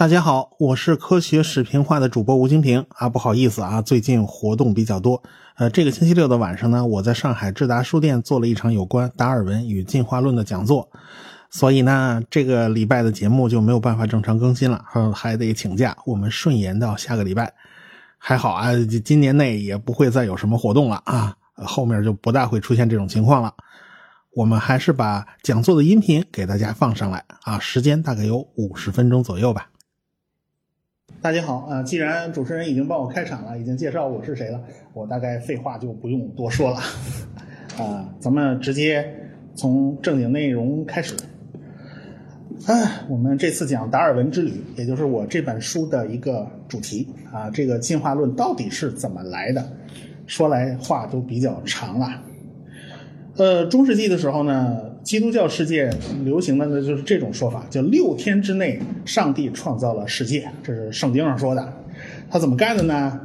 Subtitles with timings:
[0.00, 5.22] 大家好，我是科学视频化的主播吴金平啊，不好意思啊，最近活动比较多。
[5.56, 10.88] 呃，这个星期六的晚上呢，我在上海智达书店做了一场有关达尔文与进化论的讲座，
[11.50, 14.82] 所以呢，这个礼拜的节目就没有办法正常更新了，
[15.14, 15.94] 还得请假。
[16.06, 17.52] 我们顺延到下个礼拜。
[18.16, 18.70] 还好啊，
[19.04, 23.52] 今年内也不会再有什么活动了啊，后面就不大会出现这种情况了。
[24.34, 29.66] 我们还是把讲座的音频给大家放上来啊，时间大概有五十分钟左右吧。
[31.18, 34.60] 大家好，呃，既然主持人已经帮我开场了，已经介绍我是谁了，
[34.94, 36.78] 我大概废话就不用多说了，
[37.78, 39.04] 啊，咱们直接
[39.54, 41.14] 从正经内容开始。
[42.66, 49.62] 哎，我们这次讲达尔文之旅，也就是我这本书的一个主题啊，这个进化论到底是怎么来的？
[50.26, 52.22] 说来话都比较长了。
[53.36, 55.90] 呃，中世纪的时候呢，基督教世界
[56.24, 61.72] 流行的呢就是这种说法，叫六天之内上帝创造了世界，这是圣经上说的。
[62.30, 63.20] 他怎么干的呢？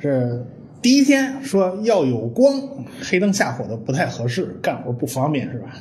[0.00, 0.44] 是
[0.82, 2.60] 第一天说要有光，
[3.02, 5.74] 黑灯瞎火的不太合适，干活不方便，是吧？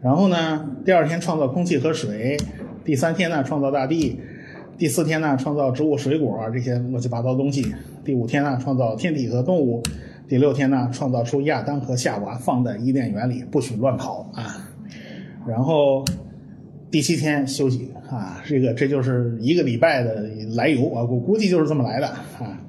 [0.00, 2.36] 然后呢，第二天创造空气和水，
[2.84, 4.20] 第三天呢创造大地，
[4.76, 9.82] 第四天呢创造植物、水果这些乱七八糟东西，第五天呢创造天体和动物。
[10.28, 14.67] 第六天呢，创造出亚当和夏娃，放在伊甸园里，不许乱跑啊。
[15.48, 16.04] 然后
[16.90, 22.60] 第七天休息啊，这个这就是一个礼拜的来由啊，我估计就是这么来的啊。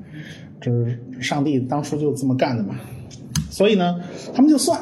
[0.62, 2.76] 这是上帝当初就这么干的嘛。
[3.50, 4.00] 所以呢，
[4.34, 4.80] 他们就算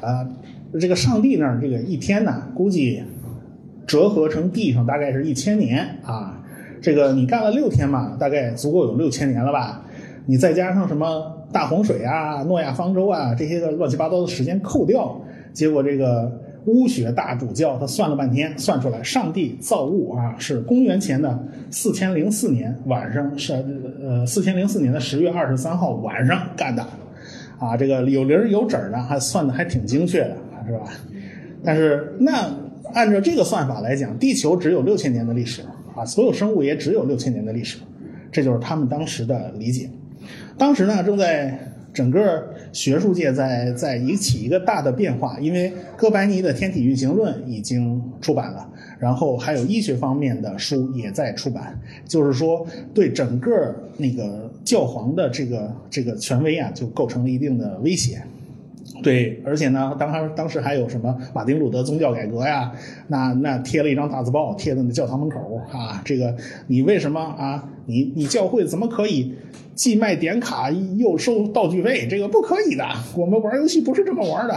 [0.00, 0.26] 啊，
[0.80, 3.02] 这个上帝那儿这个一天呢，估计
[3.86, 6.42] 折合成地上大概是一千年啊。
[6.80, 9.84] 这个你干了六天嘛，大概足够有六千年了吧？
[10.26, 11.38] 你再加上什么？
[11.52, 15.20] 大洪水啊，诺亚方舟啊，这些个乱七八糟的时间扣掉，
[15.52, 23.52] 结果这个巫学大主教他算了半天，算出来上帝造物啊是公元前的四千零四年晚上是
[24.02, 26.86] 呃四千零四年的十月二十三号晚上干的，
[27.58, 30.36] 啊这个有零有整的，还算的还挺精确的，
[30.66, 30.84] 是吧？
[31.64, 32.48] 但是那
[32.92, 35.62] 按照这个算法来讲，地球只有六千年的历史
[35.96, 37.78] 啊，所有生物也只有六千年的历史，
[38.30, 39.88] 这就是他们当时的理解。
[40.58, 41.58] 当时呢，正在
[41.92, 58.22] 整个学术界在在一起一个大的变化，因为哥白尼的天体运行论已经出版了，然后还有医学方面的书也在出版，就是说对整个那个教皇的这个这个权威啊，就构成了一定的威胁。
[59.02, 62.72] 对，而且呢，当时当时还有什么马丁路德宗教改革呀？
[63.08, 66.00] 那那贴了一张大字报，贴在那教堂门口啊。
[66.04, 66.34] 这个
[66.68, 67.68] 你为什么啊？
[67.86, 69.34] 你你教会怎么可以
[69.74, 72.06] 既卖点卡又收道具费？
[72.08, 72.86] 这个不可以的。
[73.16, 74.54] 我们玩游戏不是这么玩的。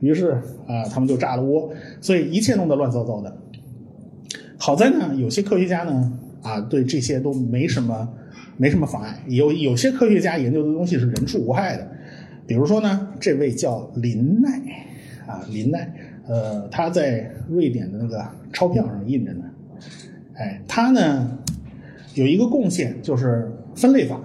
[0.00, 0.32] 于是
[0.66, 1.70] 啊，他们就炸了窝，
[2.00, 3.34] 所以一切弄得乱糟糟的。
[4.58, 6.12] 好在呢，有些科学家呢
[6.42, 8.08] 啊，对这些都没什么
[8.56, 9.22] 没什么妨碍。
[9.26, 11.88] 有有些科学家研究的东西是人畜无害的。
[12.50, 14.60] 比如说呢，这位叫林奈，
[15.24, 15.88] 啊，林奈，
[16.26, 19.44] 呃，他在瑞典的那个钞票上印着呢，
[20.34, 21.38] 哎，他呢
[22.14, 24.20] 有一个贡献就是分类法，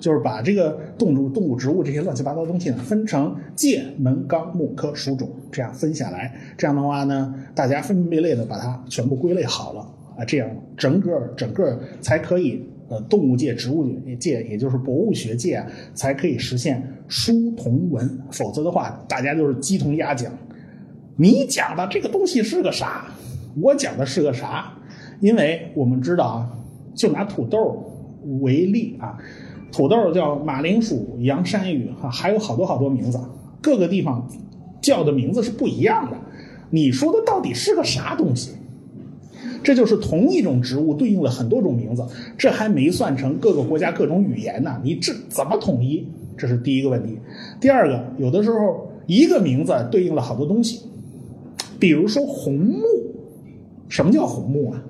[0.00, 12.68] 就是把这个动物、动物、植物这些乱七八糟东西呢分成界、门、纲、目、科、属、种，这样分下来，这样的话呢，大家分门别类的把它全部归类好了啊，这样整个整个才可以。
[12.88, 13.86] 呃，动物界、植物
[14.18, 20.32] 界，也就是博物学界啊，才可以实现书同文，否则的话，大家就是鸡同鸭讲。
[21.16, 23.06] 你讲的这个东西是个啥？
[23.60, 24.72] 我讲的是个啥？
[25.20, 26.50] 因为我们知道啊，
[26.94, 27.84] 就拿土豆
[28.40, 29.18] 为例啊，
[29.70, 33.20] 土豆叫马铃薯、洋山芋，哈，还有好多好多名字，
[33.60, 34.26] 各个地方
[34.80, 36.16] 叫的名字是不一样的。
[36.70, 38.52] 你说的到底是个啥东西？
[39.62, 42.04] 这就是同一种植物对应了很多种名字，
[42.36, 44.80] 这还没算成各个国家各种语言呢。
[44.82, 46.06] 你这怎么统一？
[46.36, 47.18] 这是第一个问题。
[47.60, 50.80] 第二个，有的时候一个名字对应了好多东西，
[51.78, 52.82] 比如说红木。
[53.88, 54.82] 什么叫红木啊？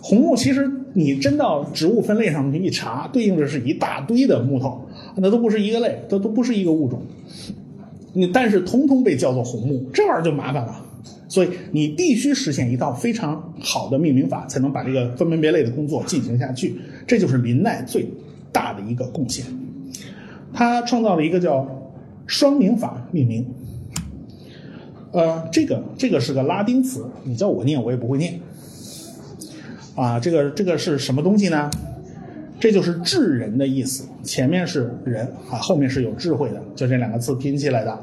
[0.00, 4.84] 红木其实你真到植物分类上去一查，对应的是一大堆的木头，
[5.16, 7.00] 那都不是一个类，都都不是一个物种。
[8.12, 10.83] 你但是通通被叫做红木，这玩意儿就麻烦了。
[11.34, 16.76] 所以你必须实现一道非常好的命名法，才能把这个分门别类的工作进行下去。
[17.08, 18.06] 这就是林奈最
[18.52, 19.44] 大的一个贡献。
[20.52, 21.92] 他创造了一个叫
[22.28, 23.44] 双名法命名。
[25.10, 28.38] 呃，这个这个是个拉丁词，你叫我念我也不会念。
[29.96, 31.68] 啊，这个这个是什么东西呢？
[32.60, 37.98] 这就是智人的意思，前面是人啊，后面是有智慧的，就这两个字拼起来的。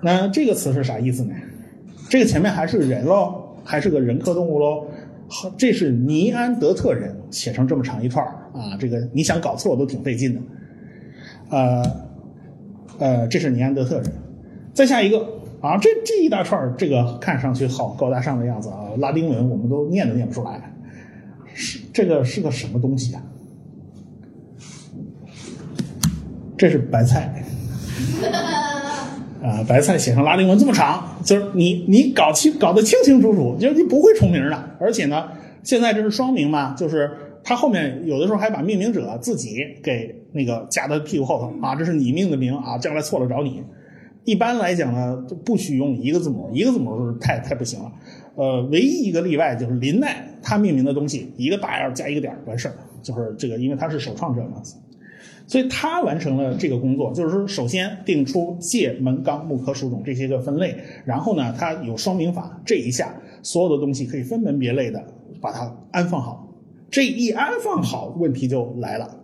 [0.00, 1.34] 那这个词是啥意思呢？
[2.08, 4.86] 这个前面还是人喽，还是个人科动物喽，
[5.58, 10.40] 这是尼安德特人写成这么长一串啊，这个你想搞错都挺费劲的。
[11.50, 11.84] 呃
[12.98, 14.12] 呃，这是尼安德特人。
[14.72, 15.18] 再下一个
[15.60, 20.72] 啊，这这一大串这个看上去好高大上的样子啊，拉丁文我们都念都念不出来。
[21.54, 23.22] 是这个是个什么东西啊？
[26.56, 27.44] 这是白菜。
[29.42, 34.70] 啊，白菜写成拉丁文这么长，就是你你搞清搞得清清楚楚，就是你不会重名的。
[34.80, 35.28] 而且呢，
[35.62, 37.10] 现在这是双名嘛，就是
[37.42, 43.62] 他后面有的时候还把命名者自己给那个加到屁股后头啊，这是你命的名啊，将来错了找你。
[44.24, 47.92] 一般来讲呢，就不许用一个字母，一个字母是太太不行了。
[48.34, 54.60] 呃，唯一一个例外就是林奈他命名的东西，一个大 L 加一个点完事儿，就是这个，因为他是首创者嘛。
[55.46, 65.02] 所以他完成了这个工作，就是说，首先定出界门纲目科属种这些个分类，然后呢，他有双名法，这一下所有的东西可以分门别类的
[65.40, 66.48] 把它安放好。
[66.90, 69.16] 这一安放好，问题就来了。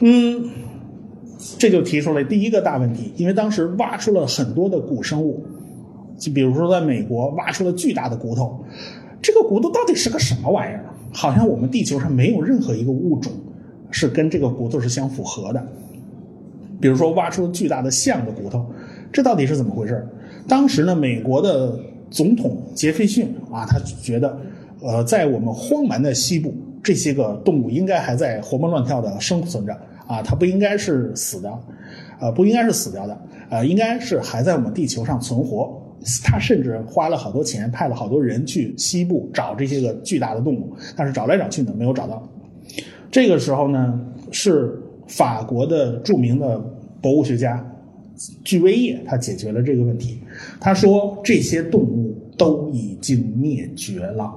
[0.00, 0.50] 嗯，
[1.58, 5.44] 这就提出了第一个大问题，因为当时挖出了很多的古生物，
[6.18, 8.64] 就比如说在美国挖出了巨大的骨头，
[9.22, 10.84] 这个骨头到底是个什么玩意儿？
[11.12, 13.32] 好像我们地球上没有任何一个物种。
[13.94, 15.64] 是跟这个骨头是相符合的，
[16.80, 18.66] 比如说挖出巨大的象的骨头，
[19.12, 20.04] 这到底是怎么回事？
[20.48, 21.78] 当时呢，美国的
[22.10, 24.36] 总统杰斐逊啊，他觉得，
[24.80, 26.52] 呃，在我们荒蛮的西部，
[26.82, 29.72] 这些个动物应该还在活蹦乱跳的生存着
[30.08, 31.58] 啊，它不应该是死的，
[32.18, 33.16] 呃，不应该是死掉的，
[33.48, 35.80] 呃，应该是还在我们地球上存活。
[36.22, 42.28] 他甚至花了好多钱，派了好多人去西部找这些个巨大的动物，但是找来找去呢，没有找到。
[43.14, 43.96] 这个时候呢，
[44.32, 44.76] 是
[45.06, 46.58] 法国的著名的
[47.00, 47.64] 博物学家
[48.42, 50.18] 居维叶，他解决了这个问题。
[50.58, 54.34] 他说这些动物都已经灭绝了，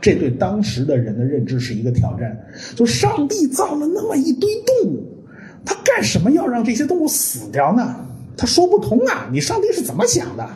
[0.00, 2.40] 这对当时的人的认知是一个挑战。
[2.76, 5.02] 就上帝造了那么一堆动物，
[5.64, 7.96] 他干什么要让这些动物死掉呢？
[8.36, 9.28] 他说不通啊！
[9.32, 10.48] 你上帝是怎么想的？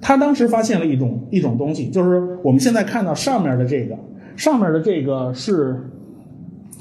[0.00, 3.94] 他当时发现了一种一种东西，就是我们现在看到上面的这个。
[4.38, 5.76] 上面的这个是，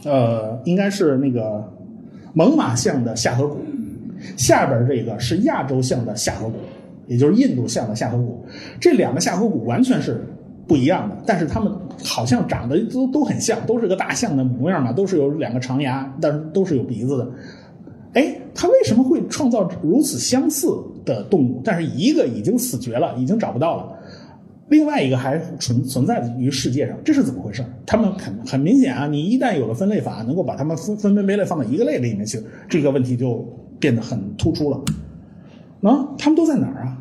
[0.05, 1.67] 呃，应该是那个
[2.33, 3.57] 猛犸象的下颌骨，
[4.37, 6.57] 下边这个是亚洲象的下颌骨，
[7.07, 8.45] 也就是印度象的下颌骨。
[8.79, 10.23] 这两个下颌骨完全是
[10.67, 11.73] 不一样的，但是它们
[12.03, 17.27] 好像长得都都很像，都是个大象的模样嘛，都是有两个长牙，但是都是有鼻子的。
[18.13, 20.67] 哎，它为什么会创造如此相似
[21.03, 21.59] 的动物？
[21.65, 23.96] 但是一个已经死绝了，已经找不到了。
[24.69, 27.63] 另外一个还存存在于世界上，这是怎么回事？
[27.85, 33.47] 他们很很明显啊，你一旦有了分类法，能够把它们分分门别类放到一个类里面去，这个问题就
[33.79, 34.81] 变得很突出了。
[35.83, 36.97] 啊，他们都在哪儿啊？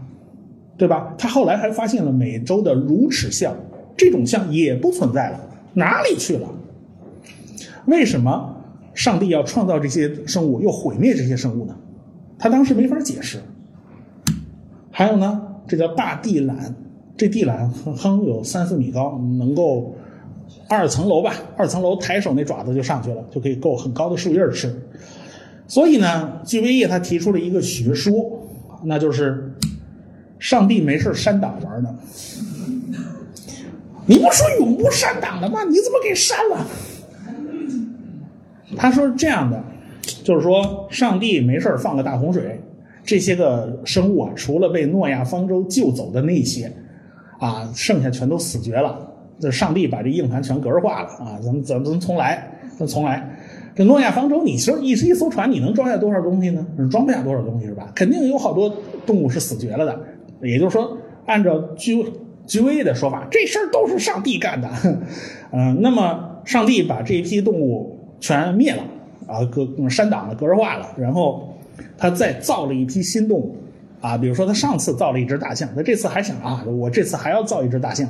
[0.77, 1.15] 对吧？
[1.19, 3.57] 他后来还发现了美洲的乳齿象，
[3.97, 5.41] 这种象也不存在了，
[5.75, 6.49] 哪里去了？
[7.87, 8.55] 为什么
[8.95, 11.75] 上帝要创造这些生物，又毁灭这些生物呢？
[12.39, 13.39] 他当时没法解释。
[14.93, 16.75] 还有呢，这叫大地懒。
[17.17, 19.95] 这地懒哼哼有三四米高，能够
[20.69, 21.33] 二层楼吧？
[21.57, 24.75] 二层楼抬手那爪子就上去了，就可以够很高的树叶吃。
[25.67, 28.15] 所以呢，居维业他提出了一个学说，
[28.85, 29.51] 那就是
[30.39, 31.97] 上帝没事删档玩呢。
[34.05, 35.65] 你不说永不删档的吗？
[35.65, 36.67] 你怎么给删了？
[38.77, 39.65] 他说这样的，
[40.23, 42.61] 就是说上帝没事放个大洪水，
[43.05, 46.71] 这些个生物啊，除了被诺亚方舟救走的那些。
[47.39, 49.13] 啊，剩下全都死绝了。
[49.39, 51.39] 这上帝把这硬盘全格式化了啊！
[51.43, 53.23] 咱们咱们重来，咱重来。
[53.75, 56.67] 这诺亚方舟，你说一一艘船，你能装下多少东西呢？
[56.91, 57.93] 装不下多少东西是吧？
[57.95, 58.75] 肯定有好多
[59.05, 60.01] 动物是死绝了的。
[60.41, 62.03] 也就是说，按照居
[62.47, 64.71] 居威的说法，这事儿都是上帝干的。
[65.53, 68.83] 嗯，那么上帝把这一批动物全灭了
[69.27, 71.55] 啊，格删档了，格式化了，然后
[71.99, 73.55] 他再造了一批新动物。
[74.01, 78.07] 啊，比如说他上次造了一只大象，他这次还想啊，我这次还要造一只大象，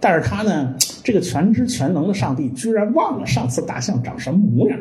[0.00, 4.78] 但是他呢，这个全知全能的上帝居然忘了上次大象长什么模样，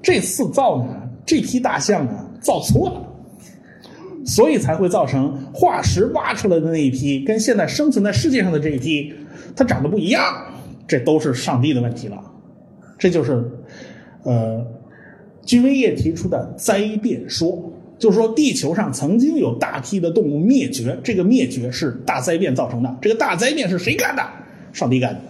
[0.00, 3.02] 这次造呢，这批大象呢造错了，
[4.24, 9.12] 所以才会造成化石挖出来的那一批跟现在生存在世界上的这一批，
[9.54, 10.22] 它长得不一样，
[10.86, 12.16] 这都是上帝的问题了，
[12.96, 13.50] 这就是，
[14.22, 14.64] 呃，
[15.44, 17.72] 君威业提出的灾变说。
[17.98, 22.96] 就是说，地球上曾经有大批的动物灭绝，这个灭绝是大灾变造成的。
[23.00, 24.22] 这个大灾变是谁干的？
[24.72, 25.20] 上帝干的。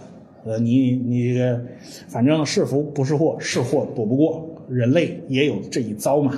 [0.45, 1.61] 呃，你你这个，
[2.07, 4.47] 反正是福不是祸，是祸躲不过。
[4.69, 6.37] 人类也有这一遭嘛。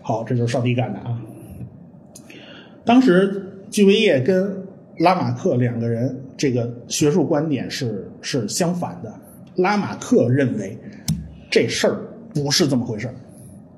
[0.00, 1.20] 好，这就是上帝干的啊。
[2.84, 4.66] 当时居维叶跟
[4.98, 9.14] 拉马克两个人这个学术观点是是相反的。
[9.56, 10.78] 拉马克认为
[11.50, 12.00] 这事儿
[12.32, 13.14] 不是这么回事儿，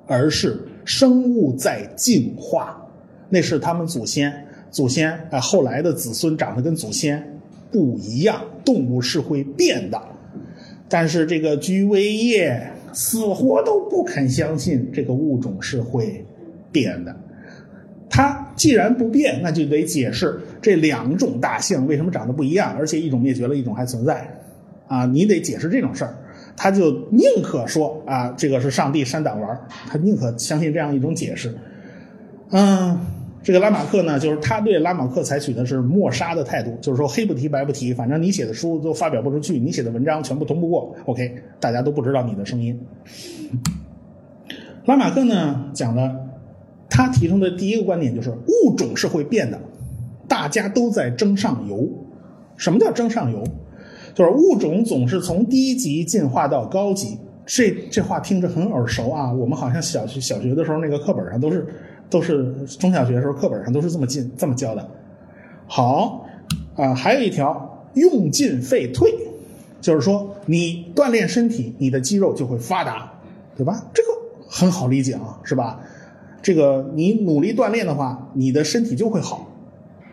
[0.07, 2.81] 而是生物在进化，
[3.29, 4.33] 那是他们祖先
[4.71, 7.23] 祖先啊、后来的子孙长得跟祖先
[7.71, 10.01] 不一样，动物是会变的。
[10.89, 16.25] 但是这个居维叶死活都不肯相信这个物种是会
[16.71, 17.15] 变的。
[18.11, 24.29] 它既然不变，那就得解释这两种大象为什么长得不一样，而且一种灭绝了，一种还存在。
[24.87, 26.15] 啊，你得解释这种事儿，
[26.57, 31.55] 他就宁可说啊，这个是上帝删档玩，他宁可相信这样一种解释。
[32.51, 32.99] 嗯，
[33.43, 42.79] 这个拉马克呢，就是他对拉马克采取的是默杀的态度，就是说黑不提白不提，反正你写的书都发表不出去，你写的文章全部通不过，OK，大家都不知道你的声音。
[44.85, 46.15] 拉马克呢讲的，
[46.91, 49.59] 他提出的第一个观点就是物种是会变的，
[50.29, 51.89] 大家都在争上游。
[52.57, 53.43] 什么叫争上游？
[54.14, 57.19] 就是物种总是从低级进化到高级。
[57.45, 61.66] 这这话听着很耳熟啊，我们好像小学小学的时候那个课本上都是
[62.09, 64.88] 都是中小学的时候课本上都是这么进这么教的。
[65.66, 66.25] 好
[66.76, 69.12] 啊，还有一条用进废退，
[69.81, 73.12] 就是说你锻炼身体，你的肌肉就会发达，
[73.57, 73.85] 对吧？
[73.92, 74.09] 这个
[74.49, 75.81] 很好理解啊，是吧？
[76.40, 79.49] 这个你努力锻炼的话，你的身体就会好，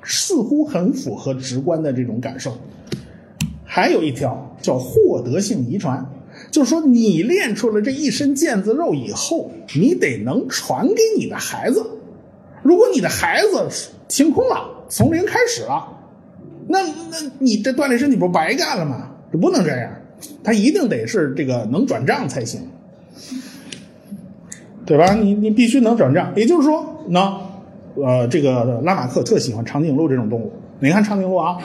[0.04, 2.58] 似乎很符合直观的这种感受。
[3.72, 6.04] 还有一条叫获得性遗传，
[6.50, 11.86] 就是说你练出了这一身腱子肉以后，你得能传给你的孩子。
[12.64, 15.88] 如果你的孩子清空了，从零开始了，
[16.68, 19.12] 那那你这锻炼身体不白干了吗？
[19.32, 19.92] 这不能这样，
[20.44, 22.62] 他一定得是这个能转账才行，
[24.84, 25.14] 对吧？
[25.14, 27.40] 你你必须能转账，也就是说，那
[27.96, 30.52] 呃，这个拉马克特喜欢长颈鹿这种动物。
[30.80, 31.60] 你看长颈鹿啊，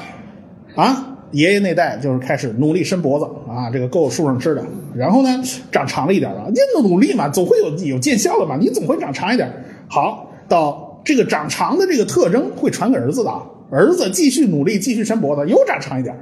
[0.75, 1.11] 啊。
[1.33, 4.65] 爷爷那代就是开始努力伸脖子啊，这个够树上吃的。
[4.95, 9.51] 然后呢，长长了一点了，你努力嘛，总会有有见效的嘛，你总会长长一点。
[9.89, 13.31] 好，到这个长长的这个特征会传给儿子的，
[13.71, 16.17] 儿子继续努力，继续伸脖子，又长长一点，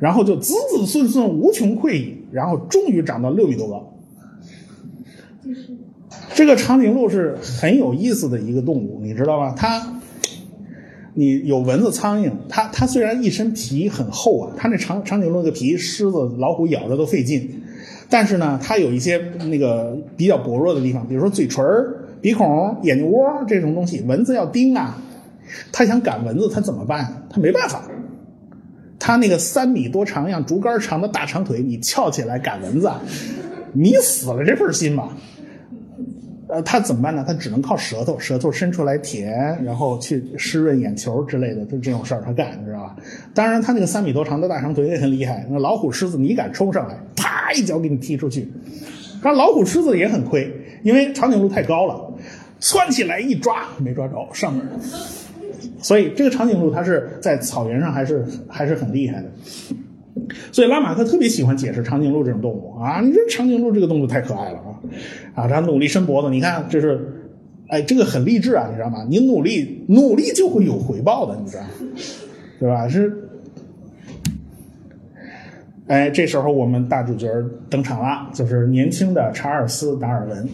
[0.00, 3.92] 然后就子子孙孙无穷匮矣，然后终于长到六米多高。
[6.34, 9.54] 这个长颈鹿是很有意思的一个动物，你知道吗？
[9.56, 9.92] 它。
[11.18, 17.50] 你有蚊子、苍蝇，它它虽然一身皮很厚啊，它那长长颈鹿的皮，狮子、老虎咬着都费劲，
[18.10, 19.18] 但是呢，它有一些
[19.48, 21.64] 那个比较薄弱的地方，比如说嘴唇、
[22.20, 25.00] 鼻孔、眼睛窝这种东西，蚊子要叮啊，
[25.72, 27.26] 它想赶蚊子，它怎么办？
[27.30, 27.82] 它没办法，
[28.98, 32.90] 它那个三米多长、像竹竿长的大长腿，你翘起来赶蚊子，
[33.72, 35.16] 你死了这份心吧。
[36.48, 37.24] 呃，他怎么办呢？
[37.26, 39.32] 他只能靠舌头，舌头伸出来舔，
[39.64, 42.96] 然后去湿润眼球之类的，就这种事儿他干，知道吧？
[43.34, 45.44] 当然，他那个三米多长的大长腿也很厉害。
[45.50, 48.48] 那老虎、狮子，你敢冲上来，啪一脚给你踢出去。
[49.22, 50.48] 但老虎、狮子也很亏，
[50.84, 52.14] 因为长颈鹿太高了，
[52.60, 54.62] 窜起来一抓没抓着上面。
[55.82, 59.28] 所以这个长颈鹿它是在草原上还是还是很厉害的。
[60.50, 67.30] 所以拉马克特别喜欢解释长颈鹿这种动物啊，你这长颈鹿这个动物太可爱了啊，啊，它努力伸脖子，你看这是，
[67.68, 69.06] 哎，这个很励志啊，你知道吗？
[69.08, 71.64] 你努力努力就会有回报的，你知道，
[72.58, 72.88] 对吧？
[72.88, 73.28] 是，
[75.86, 77.28] 哎，这时候我们大主角
[77.70, 80.48] 登场了，就是年轻的查尔斯·达尔文。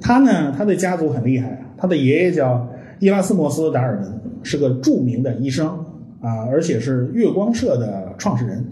[0.00, 2.68] 他呢，他的家族很厉害，他的爷爷叫
[2.98, 5.78] 伊拉斯莫斯·达尔文，是个著名的医生
[6.22, 8.64] 啊，而且是月光社的创始人。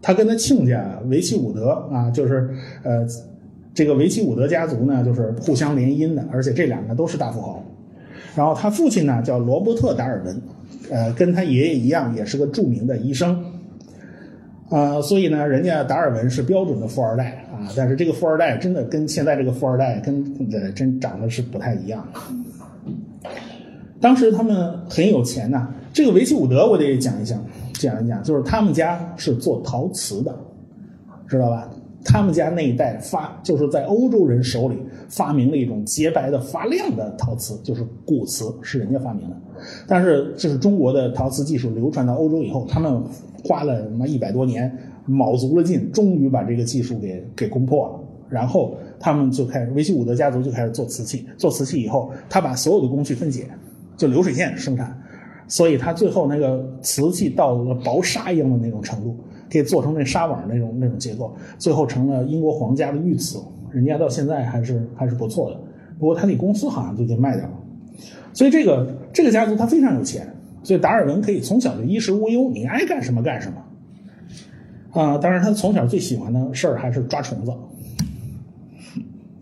[0.00, 2.48] 他跟他亲家维奇伍德啊，就是
[2.82, 3.06] 呃，
[3.72, 7.62] 这个维奇伍德家族呢，就是互相联姻的，而且这两个都是大富豪。
[8.36, 10.42] 然后他父亲呢叫罗伯特·达尔文，
[10.90, 13.42] 呃，跟他爷爷一样，也是个著名的医生。
[14.68, 20.22] 呃，所以呢，人家达尔文是标准的富二代啊，但是这个富二代真的跟现在这个富二代跟
[20.52, 22.06] 呃真长得是不太一样。
[24.00, 27.40] 当时他们很有钱呐，这个维奇伍德我得讲一讲，
[27.74, 30.36] 讲一讲，就是他们家是做陶瓷的，
[31.28, 31.70] 知道吧？
[32.04, 34.76] 他们家那一代发就是在欧洲人手里
[35.08, 39.36] 发明了一种洁白的发亮的陶瓷，就是古瓷，是人家发明的。
[39.86, 43.00] 但是就是中国的陶瓷技术流传到欧洲以后，他们
[43.44, 48.00] 花了他妈一百多年，卯足了劲，终于把这个技术给给攻破了。
[48.28, 53.46] 然后他们就开始维希伍德家族就开始做瓷器，做瓷器以后，他把所有的工序分解，
[53.96, 55.00] 就流水线生产，
[55.48, 59.16] 所以他最后那个瓷器到了薄纱一样的那种程度。
[59.50, 63.38] 可以做成那纱网那种那种结构，最后成了英国皇家的御瓷，
[63.70, 65.60] 人家到现在还是还是不错的。
[65.96, 67.52] 不过他那公司好像最近卖掉了，
[68.32, 70.26] 所以这个这个家族他非常有钱
[70.64, 75.00] 所以达尔文可以从小就衣食无忧，你爱干什么干什么。
[75.00, 77.52] 啊，当然他从小最喜欢的事儿还是抓虫子，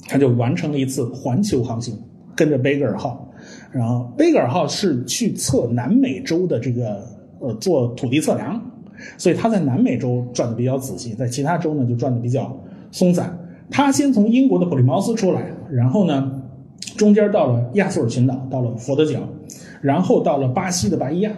[0.08, 1.98] 他就完成了一次环球航行，
[2.36, 3.31] 跟着贝格尔号，
[3.72, 7.02] 然后贝格尔号是去测南美洲的这个
[7.40, 8.60] 呃做土地测量，
[9.16, 12.56] 所以他在南美洲转的比较仔细，在其他州呢就转的比较
[12.90, 13.38] 松散。
[13.70, 16.42] 他先从英国的普利茅斯出来，然后呢
[16.96, 19.20] 中间到了亚速尔群岛，到了佛得角，
[19.80, 21.32] 然后到了巴西的巴伊亚。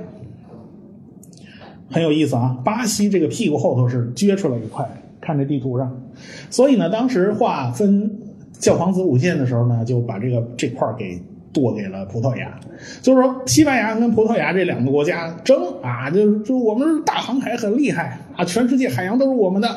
[1.90, 2.58] 很有意思啊！
[2.64, 4.84] 巴西这个屁股后头是撅出来一块，
[5.20, 6.02] 看这地图上，
[6.50, 8.10] 所以呢，当时划分
[8.54, 11.22] 教皇子午线的时候呢，就把这个这块给
[11.54, 12.52] 剁给了葡萄牙，
[13.00, 19.68] 就是说西班牙跟葡萄牙这两个国家争啊，就就我们大航海很厉害啊，全世界海洋都是我们的，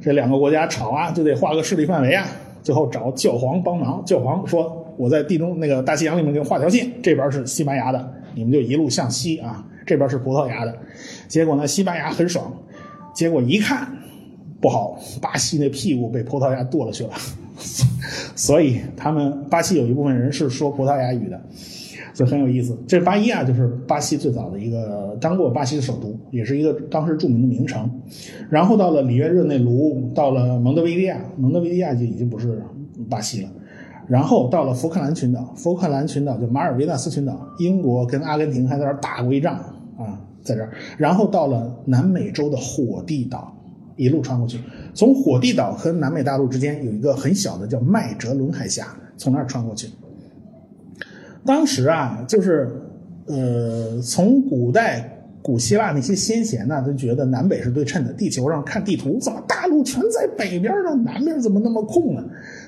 [0.00, 2.26] 这两个国家吵啊，就得画个势力范围啊，
[2.62, 10.76] 最后找教皇帮忙，教皇说我在地中那个大西洋里面给你画条线，这边是西班牙的，你们就一路向西啊，这边是葡萄牙的。
[11.28, 12.52] 结果呢，西班牙很爽，
[13.14, 13.86] 结果一看
[14.60, 17.10] 不好，巴西那屁股被葡萄牙剁了去了，
[18.36, 21.40] 所以他们巴西有一部分人是说葡萄牙语的，
[22.12, 22.76] 所以很有意思。
[22.86, 27.88] 这巴伊亚就是巴西最早的一个当过巴西的首都，也是一个当时著名的名城。
[28.50, 32.62] 然后到了里约热内卢，到了蒙德维利亚，蒙德维利亚就已经不是
[33.08, 33.48] 巴西了。
[34.08, 39.54] 然后到了福克兰群岛，福克兰群岛就马尔维纳斯群岛，英国跟阿根廷还在那打过一仗
[39.96, 40.20] 啊。
[40.42, 43.56] 在这儿，然后到了南美洲的火地岛，
[43.96, 44.58] 一路穿过去。
[44.94, 49.88] 从火地岛和南美大陆之间有一个很小的叫麦哲伦海峡，从那儿穿过去。
[51.44, 52.70] 当时啊，就是
[53.26, 58.12] 呃，从古代古希腊那些先贤呢，都觉得南北是对称的。
[58.12, 60.94] 地球上看地图，怎么大陆全在北边呢？
[61.04, 62.24] 南边怎么那么空呢？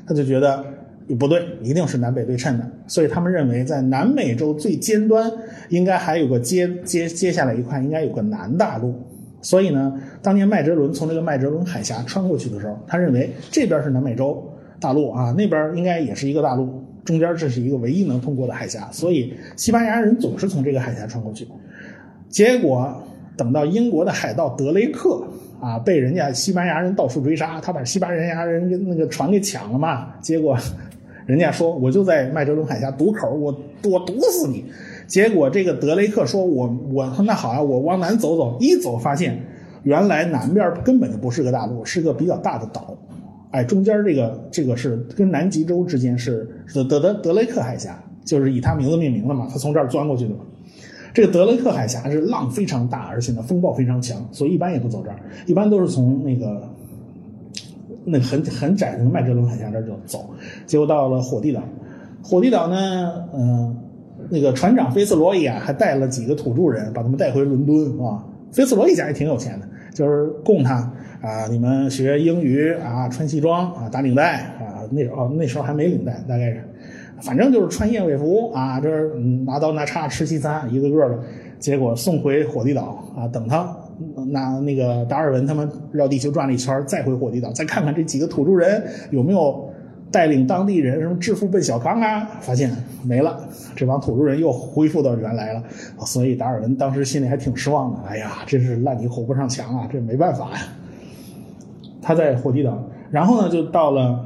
[0.07, 0.65] 他就觉得。
[1.19, 5.31] 不对，一定是南北对称的，所以他们认为在南美洲最尖端
[5.69, 8.95] 应该还有个接接接下来一块，应该有个南大陆。
[9.43, 9.93] 所以呢，
[10.25, 14.43] 当年麦哲伦从这个麦哲伦海峡穿过去的时候，他认为这边是南美洲
[14.81, 21.47] 大陆啊，那边应该也是一个大陆，中间这是一个唯一能通过的海峡，所以西班牙人总是从这个海峡穿过去。
[22.31, 22.91] 结果
[23.37, 25.23] 等到英国的海盗德雷克
[25.61, 30.59] 啊被人家西班牙人到处追杀，他把西班牙人那个船给抢了嘛，结果。
[31.27, 34.63] 人家说我就在麦哲伦海峡堵口，我我堵死你。
[35.07, 39.43] 结果这个德雷克说，我我那好啊，我往南走走，一走发现
[39.85, 42.97] 原来南边根本就不是个大陆，是个比较大的岛。
[43.53, 50.41] 哎，中间这个这个是跟南极洲之间是德德德德雷克海峡，就是以他名字命名的嘛，他从这儿钻过去的嘛。
[51.13, 55.17] 这个德雷克海峡是浪非常大，而且呢风暴非常强，所以一般也不走这儿，
[55.47, 56.69] 一般都是从那个。
[58.07, 60.29] 那很很窄的麦哲伦海峡这儿就走，
[60.67, 61.63] 结果到了火地岛。
[62.23, 63.75] 火地岛呢，嗯，
[64.29, 68.23] 那个船长菲斯罗伊啊，还带了几个土著人，把他们带回伦敦啊。
[68.53, 70.75] 菲斯罗伊家也挺有钱的，就是供他
[71.23, 74.85] 啊，你们学英语啊，穿西装啊，打领带啊。
[74.91, 76.63] 那哦那时候还没领带，大概是，
[77.23, 78.91] 反正就是穿燕尾服啊，这
[79.47, 81.19] 拿刀拿叉吃西餐，一个个的。
[81.59, 83.75] 结果送回火地岛啊，等他。
[84.33, 89.64] 那那个达尔文他们绕地球转了一圈，再回火地岛，再看看这几个土著人有没有
[90.15, 92.25] 带领当地人什么致富奔小康啊？
[92.41, 92.71] 发现
[93.03, 93.37] 没了，
[93.75, 95.61] 这帮土著人又恢复到原来了。
[96.07, 97.99] 所以达尔文当时心里还挺失望的。
[98.07, 100.59] 哎呀，真是烂泥扶不上墙啊，这没办法呀。
[102.01, 104.25] 他在火地岛，然后呢就到了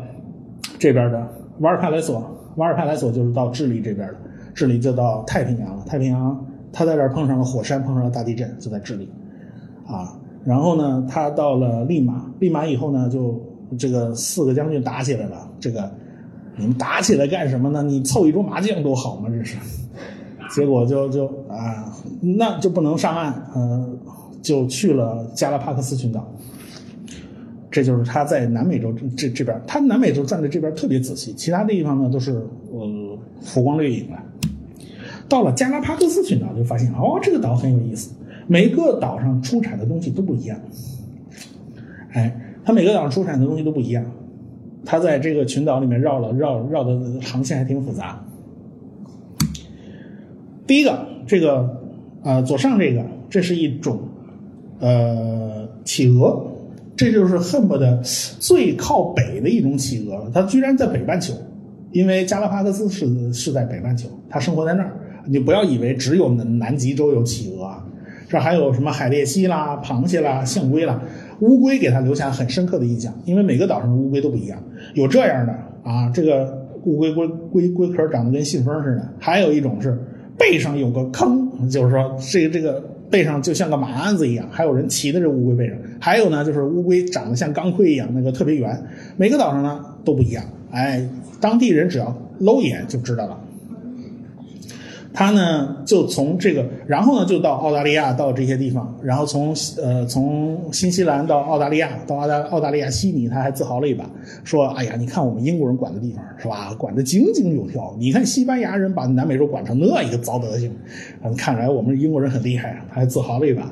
[0.79, 1.27] 这边的
[1.61, 2.23] 瓦尔帕莱索，
[2.57, 4.17] 瓦尔帕莱索就是到智利这边的，
[4.53, 5.83] 智利就到太平洋了。
[5.87, 9.11] 太平洋他在这儿碰上了火山，碰上了大地震，就在智利。
[9.87, 13.41] 啊，然后呢，他到了利马，利马以后呢，就
[13.77, 15.51] 这个四个将军打起来了。
[15.59, 15.91] 这个
[16.57, 17.83] 你们打起来干什么呢？
[17.83, 19.57] 你凑一桌麻将多好吗，这是。
[20.55, 23.99] 结果就就啊，那就不能上岸，嗯，
[24.41, 26.27] 就去了加拉帕克斯群岛。
[27.71, 32.33] 这就是他在南美洲这这边，他南美洲站在这边特别仔细，其他地方呢都是
[32.73, 34.17] 呃浮光掠影的。
[35.29, 38.11] 到了加拉帕克斯群岛，就发现哦，这个岛很有意思。
[38.47, 40.59] 每个岛上出产的东西都不一样，
[42.13, 44.05] 哎，它每个岛上出产的东西都不一样。
[44.85, 48.23] 它在这个群岛里面绕了绕绕的航线还挺复杂。
[50.67, 51.81] 第一个，这个
[52.23, 53.99] 呃左上这个，这是一种
[54.81, 56.47] 呃企鹅，
[56.95, 58.03] 这就是恨不得
[58.39, 61.33] 最靠北的一种企鹅，它居然在北半球，
[61.93, 64.93] 因为加拉帕戈斯是是在北半球，它生活在那儿。
[65.27, 67.83] 你不要以为只有南南极洲有企鹅。
[68.31, 71.01] 这还有什么海鬣蜥啦、螃蟹啦、象龟啦，
[71.41, 74.59] 乌龟给他留下很深刻的印象，因为每个岛上的乌龟都不一样。
[74.95, 79.97] 有这样的啊，这个乌龟龟龟龟壳长得跟信封似的；还有一种是
[80.37, 85.77] 背上有个坑，就是说这个这个背上就像个马鞍子一样，还有人骑在这乌龟背上。
[86.01, 88.77] 还有呢，就是乌龟长得像钢盔一样，那个特别圆。
[89.17, 91.09] 每个岛上呢都不一样，哎，
[91.41, 93.39] 当地人只要搂一眼就知道了。
[95.13, 104.09] 他呢，就从这个，然后呢，就到澳大利亚，到这些地方，然后从呃，从新西兰到澳大利亚，到澳大澳大利亚悉尼，他还自豪了一把，
[104.45, 106.75] 说：“哎呀，你看我们英国人管的地方是吧？
[106.79, 107.97] 管得井井有条。
[107.99, 110.71] 你看西班牙人把南美洲管成那一个糟德行，
[111.25, 113.69] 嗯看来我们英国人很厉害。”他还自豪了一把，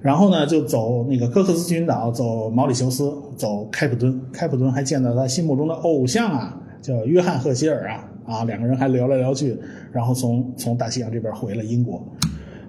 [0.00, 8.08] 然后呢，就走那个科克斯群岛，走毛里求斯，走开普敦，开普敦还见到他心目中的偶像啊，叫约翰赫歇尔啊。
[8.28, 9.58] 啊，两个人还聊来聊去，
[9.90, 12.00] 然后从从大西洋这边回了英国。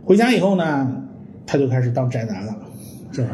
[0.05, 1.03] 回家以后呢，
[1.45, 2.55] 他就开始当宅男了，
[3.11, 3.29] 就是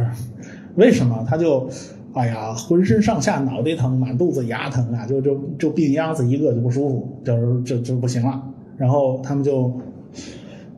[0.75, 1.23] 为什么？
[1.29, 1.69] 他就
[2.13, 8.43] 哎呀，浑身上下脑袋疼，满肚子牙疼啊，就就就病秧子一个就不舒服，就是就就不行了。
[8.75, 9.71] 然后他们就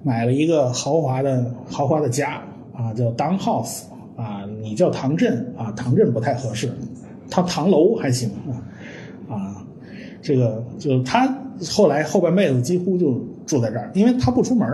[0.03, 2.41] 买了一个豪华的豪华的家
[2.73, 3.83] 啊，叫 Down House
[4.15, 6.69] 啊，你叫唐镇啊，唐镇不太合适，
[7.29, 8.53] 他唐楼还行啊。
[10.27, 11.33] 这个就他
[11.69, 13.13] 后来后半辈子几乎就
[13.45, 14.67] 住在这儿，因为他不出门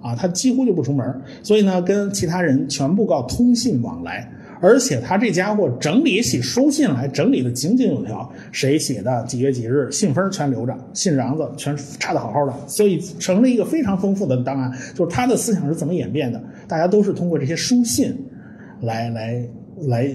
[0.00, 4.26] 啊，他几乎就不出门所以呢，跟其他人全部靠通信往来。
[4.62, 14.72] 而且他这家伙整理起书信来，整理的井井有条，谁写的，几月几日，信封全留着，信瓤子全插的好好的，所以成了一个非常丰富的档案。
[14.94, 18.16] 就是他的思想是怎么演变的，大家都是通过这些书信
[18.80, 19.46] 来来
[19.82, 20.10] 来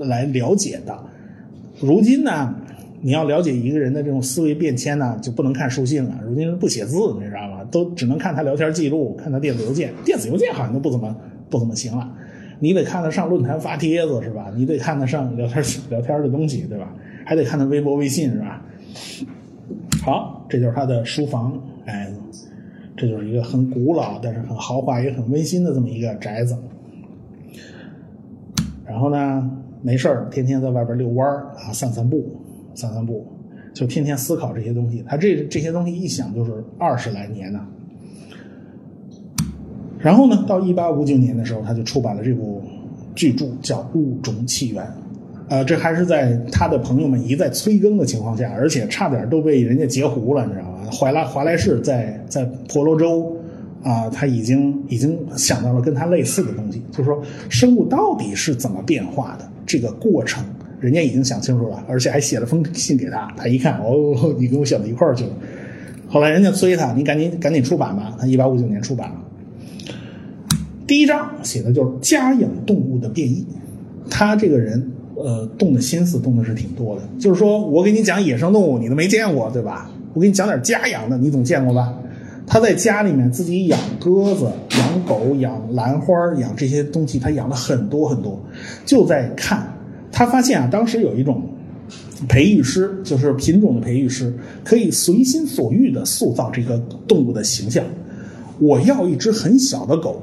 [0.00, 0.94] 来了解的。
[1.80, 2.54] 如今呢？
[3.04, 6.20] 你要了解一个人的这种思维变迁呢，就不能看书信了。
[6.24, 7.64] 如今人不写字，你知道吗？
[7.70, 9.92] 都只能看他聊天记录，看他电子邮件。
[10.04, 11.14] 电子邮件好像都不怎么
[11.50, 12.08] 不怎么行了。
[12.60, 14.52] 你得看得上论坛发帖子是吧？
[14.56, 16.94] 你得看得上聊天聊天的东西对吧？
[17.26, 18.64] 还得看他微博微信是吧？
[20.04, 22.08] 好，这就是他的书房，哎，
[22.96, 26.56] 这就是一个很古老但是很豪华也很温馨的这么一个宅子。
[28.86, 29.50] 然后呢，
[29.82, 32.24] 没事儿，天天在外边遛弯啊，散散步。
[32.74, 33.26] 散散步，
[33.72, 35.04] 就天天思考这些东西。
[35.06, 37.60] 他这这些东西一想就是二十来年呢。
[39.98, 42.60] 然后呢，到一八五九年的时候，他就出版了这部
[43.14, 44.82] 巨著，叫《物种起源》。
[45.48, 50.90] 呃，这还是在他的朋友们一再催更的情况下，而且差点都被人家截胡了，你知道吗？
[50.90, 53.36] 怀拉华莱士在在婆罗洲
[53.82, 60.42] 啊，他已经已经想到了跟他类似的东西，就是说生物到底是怎么变化的这个过程。
[60.82, 63.32] 人家已经想清楚了，而且还写了封信给他。
[63.36, 65.30] 他一看，哦， 你跟我想到一块儿去了。
[66.08, 68.16] 后来人家催他，你赶紧赶紧出版吧。
[68.18, 69.16] 他一八五九年出版了。
[70.88, 73.46] 第一章写的就是家养动物的变异。
[74.10, 77.02] 他这个人，呃，动的心思动的是挺多的。
[77.16, 79.88] 就是说我给你讲野生动物，你都没见过，对吧？
[80.14, 81.96] 我给你讲点家养的，你总见过吧？
[82.44, 88.42] 他在家里面自己养鸽子、养狗、养兰花、养这些东西，他养了很多很多，
[88.84, 89.72] 就在看。
[90.12, 91.42] 他发现啊，当时有一种
[92.28, 97.82] 培育师，就是品种的培育师，可以随心所欲地塑造这个动物的形象。
[98.60, 100.22] 我要一只很小的狗，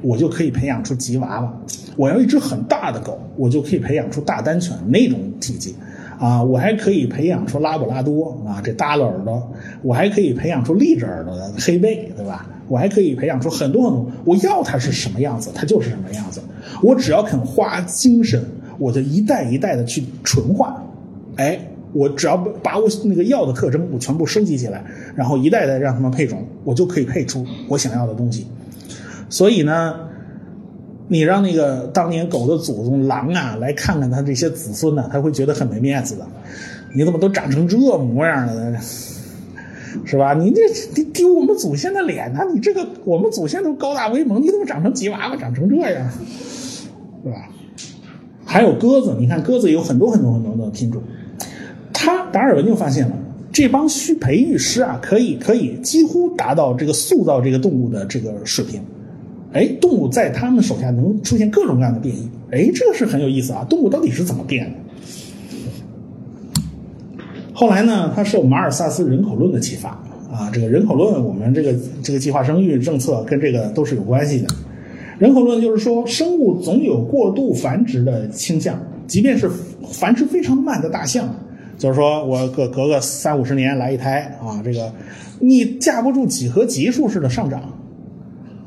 [0.00, 1.48] 我就可以培养出吉娃娃；
[1.94, 5.74] 我要一只很大的狗，我就可以培养出大丹犬那种体积。
[6.18, 9.40] 啊，我还可以培养出拉布拉多啊，这耷拉耳朵；
[9.82, 12.44] 我还可以培养出立着耳朵的黑背，对吧？
[12.66, 14.10] 我还可以培养出很多很多。
[14.24, 16.40] 我要它是什么样子，它就是什么样子。
[16.82, 18.44] 我只要肯花精神。
[18.78, 20.82] 我就一代一代的去纯化，
[21.36, 21.58] 哎，
[21.92, 24.84] 我只要把我那个药的特征我全部收集起来，
[25.16, 28.46] 然后一代代让他们配种，我就可以配出我想要的东西。
[29.28, 29.94] 所以呢，
[31.08, 36.26] 你让那个当年狗的祖宗狼啊来看看他这些子孙呢，他会觉得很没面子的。
[36.94, 38.78] 你怎么都长成这模样了呢，
[40.04, 40.32] 是吧？
[40.32, 40.62] 你这
[40.94, 42.40] 丢丢我们祖先的脸呢？
[42.54, 46.10] 你这个我们祖先都高大威猛，你怎么长成吉娃娃，长成这样，
[47.22, 47.50] 是吧？
[48.50, 51.02] 还有鸽子，你看鸽子有很多很多很多的品种。
[51.92, 53.12] 他达尔文就发现了，
[53.52, 58.80] 这帮需培育师啊，可以可以几乎达到这个塑造这个动物的这个水平。
[59.52, 62.26] 哎，动物在他们手下能出现各种各样的变异。
[62.50, 63.66] 哎，这个是很有意思啊！
[63.68, 64.78] 动物到底是怎么变的？
[67.52, 69.90] 后来呢，他受马尔萨斯人口论的启发
[70.32, 74.48] 啊，这个人口论，我们这个这个计划生育政策跟这个都是有关系的。
[75.18, 79.50] 人口论就是说，生物总有过度繁殖的倾向，即便是
[79.90, 81.28] 繁殖非常慢的大象，
[81.76, 84.92] 就是说我隔隔个三五十年来一胎啊，这个
[85.40, 87.60] 你架不住几何级数式的上涨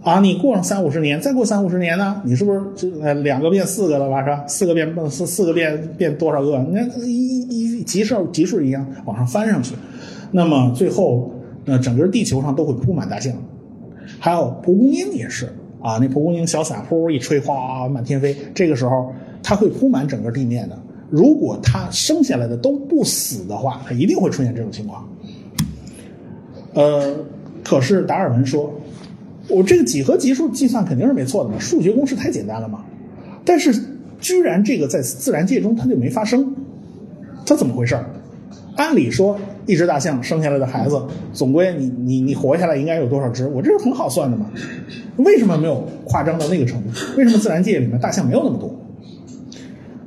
[0.04, 4.22] 啊，你过上三五十年，再过三五十年呢，你是不是就呃两个变四个了吧？
[4.22, 4.44] 是吧？
[4.48, 6.58] 四个变四四个变变多少个？
[6.70, 7.40] 你看一
[7.78, 9.74] 一级数级数一样往上翻上去，
[10.32, 11.32] 那么最后
[11.66, 13.34] 呃整个地球上都会铺满大象。
[14.20, 15.48] 还有蒲公英也是
[15.82, 20.78] 啊，那蒲公英小伞呼一吹，哗满天飞，这个时候它会铺满整个地面的。
[21.10, 25.08] 如果它生下来的都不死的话，它一定会出现这种情况。
[26.74, 27.16] 呃，
[27.64, 28.72] 可是达尔文说，
[29.50, 32.86] 我这个几何级数计算肯定是没错的嘛，数学公式太简单了嘛。
[33.44, 33.74] 但是
[34.20, 36.56] 居然这个在自然界中它就没发生，
[37.46, 37.98] 它怎么回事
[38.78, 41.02] 按理说，一只大象生下来的孩子，
[41.34, 43.48] 总归你你你活下来应该有多少只？
[43.48, 44.52] 我这是很好算的嘛。
[45.18, 46.90] 为什么没有夸张到那个程度？
[47.18, 48.76] 为什么自然界里面大象没有那么多？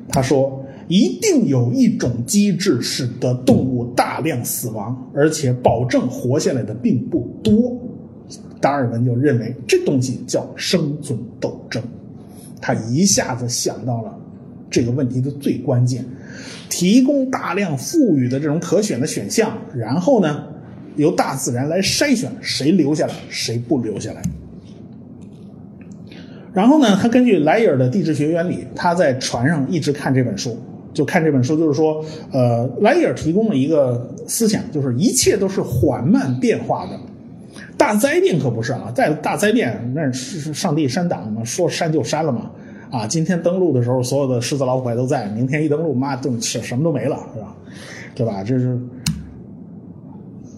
[0.09, 0.61] 他说。
[0.87, 7.75] 一定有一种机制使得动物大量死亡，而且保证活下来的并不多。
[8.61, 11.83] 达尔文就认为这东西叫生存斗争。
[12.61, 14.15] 他一下子想到了
[14.69, 16.05] 这个问题的最关键：
[16.69, 20.45] 提供大量富裕的这种可选的选项，然后呢，
[20.97, 24.23] 由大自然来筛选谁留下来，谁不留下来。
[26.53, 30.57] 然后呢，他根据莱尔的地质学原理，他在船上一直看这本书。
[30.93, 36.97] 就看这本书，就是说，呃，莱尔提供了一个思想，就是一切都是缓慢变化的。
[37.77, 42.49] 大灾变可不是啊，在大灾变那是上帝删档嘛，说删就删了嘛。
[42.95, 47.57] 啊，今天登陆的时候，所有的狮子老虎还都在，明天一登陆，妈都什什么都没了，是吧？
[48.15, 48.45] 对吧？
[48.45, 48.79] 这是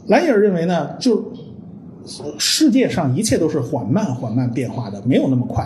[0.06, 1.32] 莱尔认为呢，就
[2.38, 5.64] 世界上一切都是缓慢缓慢变化的，没有那么快。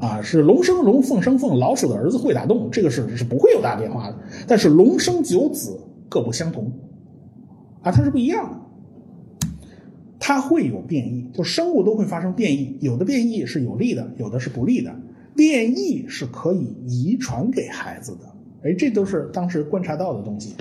[0.00, 4.16] 啊，是龙生龙，凤生凤，老鼠的儿子会打洞，这个是是不会有大变化的。
[4.48, 6.72] 但是龙生九子各不相同，
[7.82, 9.46] 啊，它是不一样的，
[10.18, 14.92] 它会有变异，就生物都会发生变异，有的变异是有利的，有的是不利的。
[15.40, 18.26] 变异是可以遗传给孩子的，
[18.62, 20.54] 哎，这都是当时观察到的东西，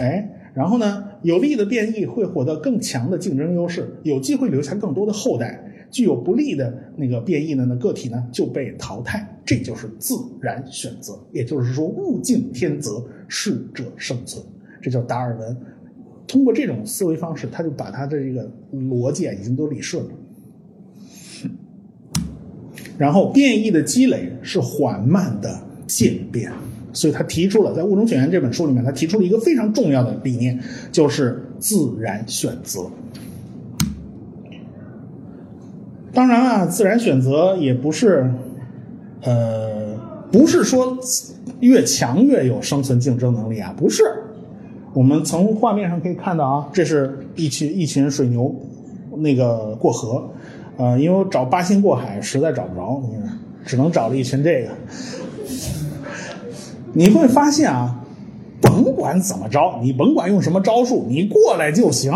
[0.00, 5.62] 哎，然后呢，有利的变异会获得更强的竞争优势，有机会留下更多的后代。
[5.90, 11.18] 具有不利的那个变异的那个体呢，就被淘汰，这就是自然选择。
[11.30, 14.42] 也就是说，物竞天择，适者生存。
[14.80, 15.54] 这叫达尔文。
[16.26, 20.10] 通过这种思维方式，他就把他的这个逻辑啊，已经都理顺了。
[22.98, 26.50] 然后，变异的积累是缓慢的渐变，
[26.92, 30.58] 所以他提出了在《物种起源》这本书里面，他提出了一个非常重要的理念，
[30.90, 32.90] 就是自然选择。
[36.12, 38.28] 当然啊，自然选择也不是，
[39.22, 39.96] 呃，
[40.32, 40.98] 不是说
[41.60, 44.02] 越强越有生存竞争能力啊，不是。
[44.94, 48.52] 我们从画面上可以看到啊，这是一群一群水牛，
[49.18, 50.28] 那个过河，
[50.78, 54.70] 呃，因为我找八仙过海实在找不着，你看，只能找了一群这个。
[56.92, 58.00] 你会发现啊，
[58.60, 62.12] 甭管怎么着，你甭管用什么招数，你过来就行。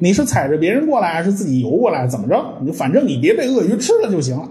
[0.00, 2.06] 你是踩着别人过来，还是自己游过来？
[2.06, 2.44] 怎么着？
[2.60, 4.48] 你反正你别被鳄鱼吃了就行了，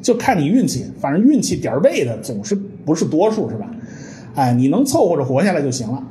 [0.00, 0.86] 就看你运气。
[1.00, 3.68] 反正运气点儿背的总是不是多数，是吧？
[4.36, 6.02] 哎，你能凑合着活下来就行了。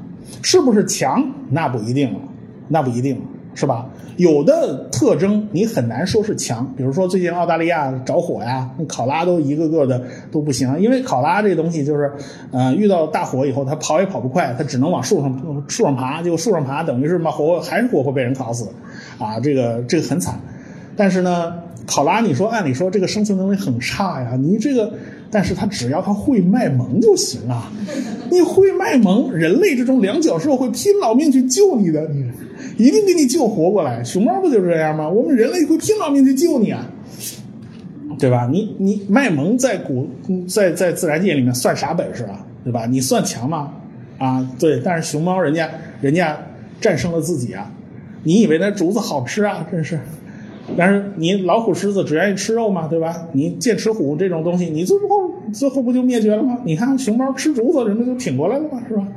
[0.41, 1.25] 是不是强？
[1.49, 2.19] 那不一定了，
[2.67, 3.21] 那不一定了。
[3.53, 3.85] 是吧？
[4.17, 12.11] 有的特征你很难说是强，比如说最近澳大利亚着火呀，那考拉都一个个的都不行，因为考拉这东西就是，
[12.51, 18.69] 呃，遇到大火以后它跑也跑不快，它只能往树上树上爬，结果树上爬等于是嘛活还是活活被人烤死，
[19.17, 20.35] 啊，这个这个很惨。
[20.95, 21.53] 但是呢，
[21.87, 24.93] 考拉你说按理说这个生存能力很差呀，你这个，
[25.31, 27.71] 但是它只要它会卖萌就行啊，
[28.29, 32.29] 你会卖萌，人类这种两脚兽会拼老命去救你的，你。
[32.77, 35.07] 一定给你救活过来，熊猫不就是这样吗？
[35.07, 36.87] 我们人类会拼老命去救你啊，
[38.17, 38.47] 对吧？
[38.51, 40.09] 你你卖萌在古
[40.47, 42.43] 在在自然界里面算啥本事啊？
[42.63, 42.85] 对吧？
[42.87, 43.73] 你算强吗？
[44.17, 46.37] 啊，对，但是熊猫人家人家
[46.79, 47.71] 战胜了自己啊！
[48.23, 49.67] 你以为那竹子好吃啊？
[49.69, 49.99] 真是，
[50.77, 53.27] 但是你老虎狮子只愿意吃肉嘛，对吧？
[53.33, 56.59] 你剑齿虎这种东西，你最后最后不就灭绝了吗？
[56.65, 59.07] 你看熊猫吃竹子，人家就挺过来了嘛，是吧？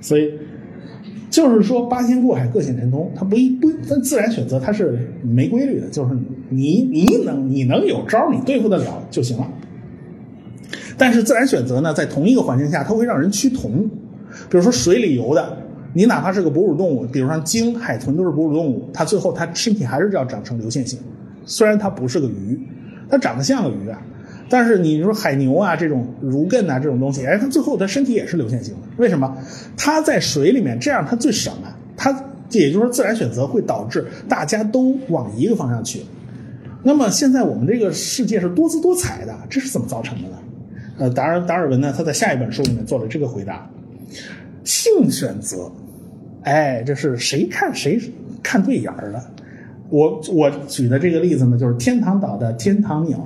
[0.00, 0.32] 所以。
[1.28, 3.12] 就是说，八仙过海，各显神通。
[3.14, 5.88] 它不一不，但自然选择它是没规律的。
[5.88, 6.16] 就是
[6.48, 9.46] 你你能你能有招，你对付得了就行了。
[10.96, 13.86] 但是自然选择呢，在同一个环境下，它会让人趋同。
[14.48, 15.58] 比如说水里游的，
[15.96, 21.00] 你哪怕是个哺乳动物，比如说鲸、海豚都是哺乳动物，它最后它身体还是要长成流线型。
[21.46, 22.60] 虽然它不是个鱼，
[23.08, 23.98] 它长得像个鱼啊。
[24.50, 29.34] 但是你说海牛啊这种如艮啊这种东西，哎，它最后它身体也是流线型的，为什么？
[29.74, 32.12] 它在水里面这样它最省啊，它
[32.50, 36.02] 也就是说自然选择会导致大家都往一个方向去。
[36.82, 40.36] 那么现在我们这个世界是多姿多彩的，这是怎么造成的呢？
[40.98, 43.66] 呃，达尔达尔文呢，他在下一本书里面做了这个回答：
[44.62, 45.72] 性选择，
[46.46, 48.00] 哎，这是谁看谁
[48.40, 49.20] 看对眼儿了？
[49.88, 53.18] 我我举的这个例子呢，就是天堂岛的天堂鸟，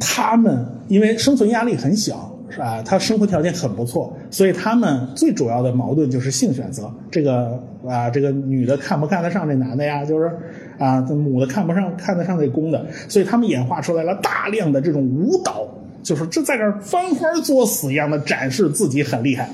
[0.00, 2.82] 它们因为生存压力很小，是吧？
[2.82, 6.90] 它生活条件很不错，所以它们最主要的矛盾就是性选择。
[7.10, 10.02] 这个啊，这个女的看不看得上这男的呀？
[10.02, 10.30] 就是
[10.78, 15.68] 啊，这母的看不上看得上这公的，所以他们演化出来了大量的这种舞蹈，
[16.02, 19.50] 就是这在这儿翻花作死一样的展示自己很厉害。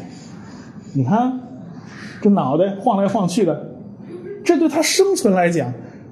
[0.93, 1.41] 你看，
[2.25, 3.75] 这脑袋晃来晃去的，
[4.43, 5.71] 这对它生存来讲。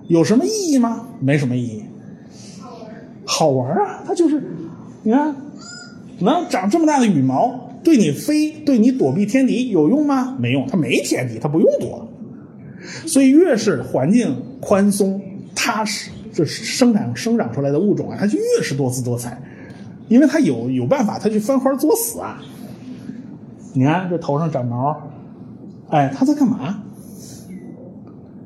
[0.08, 1.06] 有什么意义吗？
[1.20, 1.82] 没什么意义。
[3.24, 4.04] 好玩啊！
[4.06, 4.42] 它就是，
[5.04, 5.34] 你看，
[6.18, 10.36] 能长这么大的羽毛，对你飞，对你躲避天敌有用吗？
[10.38, 12.06] 没用，它没天敌，它不用躲。
[13.06, 15.18] 所以越是环境宽松、
[15.54, 19.40] 踏实，这生长生长出来的物种啊，它就越是多姿多彩，
[20.08, 22.38] 因为它有有办法，它去翻花作死啊。
[23.72, 24.94] 你看这头上长毛，
[25.92, 26.82] 哎，他在干嘛？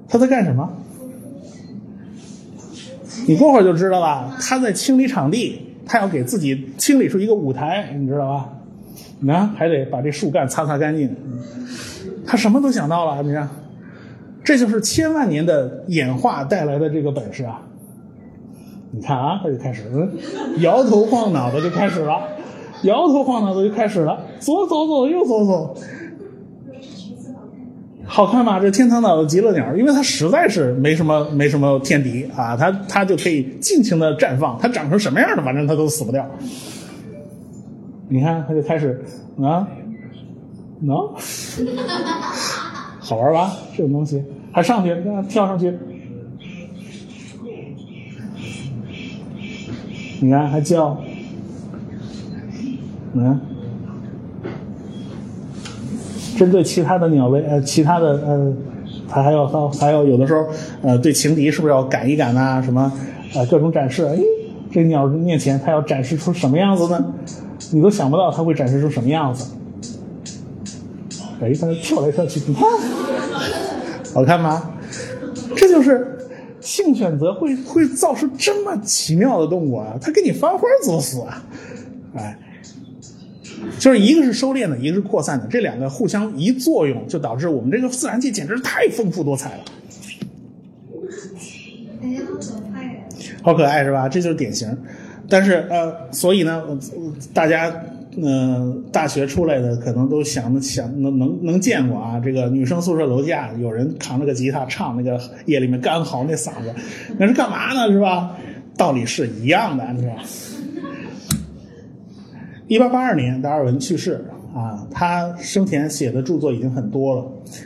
[0.09, 0.69] 他在干什么？
[3.29, 8.49] 你过会儿就知道了，他在清理场地，他要给自己清理出一个舞台，你知道吧？
[9.21, 11.15] 你看，还得把这树干擦擦干净。
[12.27, 13.49] 他什么都想到了，你看，
[14.43, 17.63] 这就是千万年的演化带来的这个本事啊！
[18.91, 20.11] 你看啊，他就开始，嗯，
[20.63, 22.21] 摇头晃脑的就开始了，
[22.83, 25.77] 摇头晃脑的就开始了，左走走，右走走。
[28.17, 28.59] 好看吗？
[28.59, 34.59] 这天堂岛的极乐鸟，因为它实在是没什么没什么天敌啊，它它就可以尽情的绽放。
[34.59, 36.27] 它长成什么样的，反正它都死不掉。
[38.09, 39.05] 你看，它就开始
[39.39, 39.69] 啊，
[40.81, 40.97] 能，
[43.01, 43.53] 好玩吧？
[43.77, 44.97] 这种东西还上去，
[45.29, 45.75] 跳上去，
[50.21, 50.97] 你看还叫，
[53.13, 53.39] 嗯。
[56.37, 58.53] 针对其他的鸟类，呃，其他的，呃，
[59.09, 60.47] 它还要还还要有的时候，
[60.83, 62.61] 呃，对情敌是不是要赶一赶呐？
[62.63, 62.93] 什么，
[63.35, 64.05] 呃，各种展示。
[64.05, 64.19] 哎，
[64.71, 67.15] 这鸟面前它要展示出什么样子呢？
[67.73, 69.51] 你都想不到它会展示出什么样子。
[71.41, 72.65] 哎，它跳来跳去，你看，
[74.15, 74.71] 好看吗？
[75.57, 76.19] 这就是
[76.61, 79.97] 性选择会会造出这么奇妙的动物啊！
[80.01, 81.43] 它给你翻花作死啊！
[82.15, 82.39] 哎。
[83.79, 89.65] 就是一个是收敛的，一个是扩散的，这两个互相一作用，就导致我们这个自然界简直太丰富多彩了。
[93.43, 94.09] 好可爱是吧？
[94.09, 94.77] 这就是典型。
[95.29, 96.63] 但是呃，所以呢，
[97.35, 97.73] 大家
[98.17, 106.75] 嗯，大学出来的可能都想想能能能见过啊，这个女生宿舍楼下有人扛着个吉他唱那个夜里面干嚎那嗓子，
[107.19, 107.89] 那是干嘛呢？
[107.93, 108.37] 是吧？
[108.77, 110.15] 道理是一样的，是吧？
[112.69, 114.85] 一八八二年，达尔文去世啊。
[114.91, 117.25] 他生前写的著作已经很多了。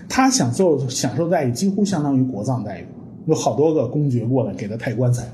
[0.09, 2.87] 他享受享受待遇几乎相当于国葬待遇，
[3.25, 5.25] 有好多个公爵过来给他抬棺材。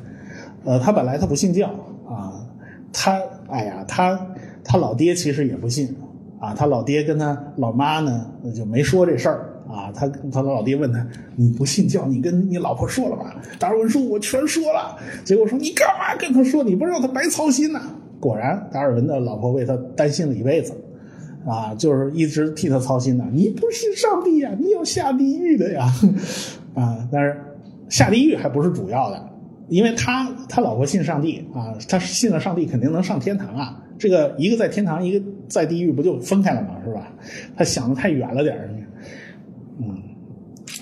[0.64, 1.68] 呃，他本来他不信教
[2.08, 2.46] 啊，
[2.92, 4.16] 他哎呀，他
[4.62, 5.92] 他老爹其实也不信
[6.38, 6.54] 啊。
[6.54, 8.24] 他老爹跟他老妈呢
[8.54, 9.90] 就没说这事儿啊。
[9.92, 16.62] 他他的老爹问他：“你不信教，你跟你老婆说了吧？”达尔文说：“我全说了。”结果说：“你干嘛跟他说？
[16.62, 17.80] 你不让他白操心呐？”
[18.20, 20.72] 果然，达尔文的老婆为他担心了一辈子，
[21.44, 23.24] 啊，就是一直替他操心的。
[23.32, 25.86] 你不信上帝呀，你要下地狱的呀，
[26.74, 27.38] 啊，但是
[27.88, 29.28] 下地狱还不是主要的，
[29.68, 33.82] 因为他他老婆信上帝啊，他信了上帝肯定能上天堂啊。
[33.98, 36.76] 这个一个在天堂，一个在地狱，不就分开了吗？
[36.84, 37.12] 是吧？
[37.56, 38.58] 他想的太远了点，
[39.78, 40.02] 嗯。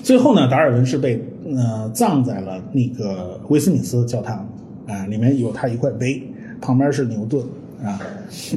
[0.03, 4.47] 最后呢，达尔文是被呃葬在了那个威斯敏斯教堂
[4.87, 6.23] 啊，里面有他一块碑。
[6.65, 7.45] 旁边是牛顿
[7.85, 8.01] 啊，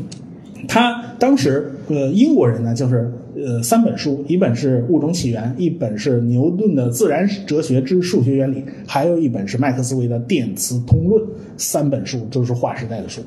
[0.66, 11.22] 他当时呃英国人呢就是呃三本书，一本是《物种起源》，一本是牛顿的《自然哲学之数学原理》，还有一本是麦克斯韦的《电磁通论》，
[11.58, 13.22] 三本书都是划时代的书。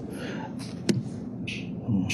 [1.87, 2.05] 嗯，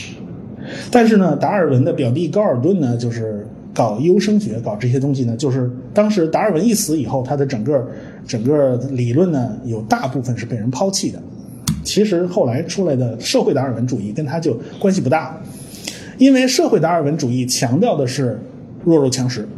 [0.90, 7.86] 但是呢，达尔文的表弟高尔顿呢，就是搞优生学，搞这些东西呢，就是当时达尔文一死以后，他的整个
[8.26, 11.22] 整个理论呢，有大部分是被人抛弃的。
[11.86, 15.40] 其实后来出来的社会达尔文主义跟他就关系不大，
[16.18, 18.36] 因为社会达尔文主义强调的是
[18.84, 19.48] 弱肉强食，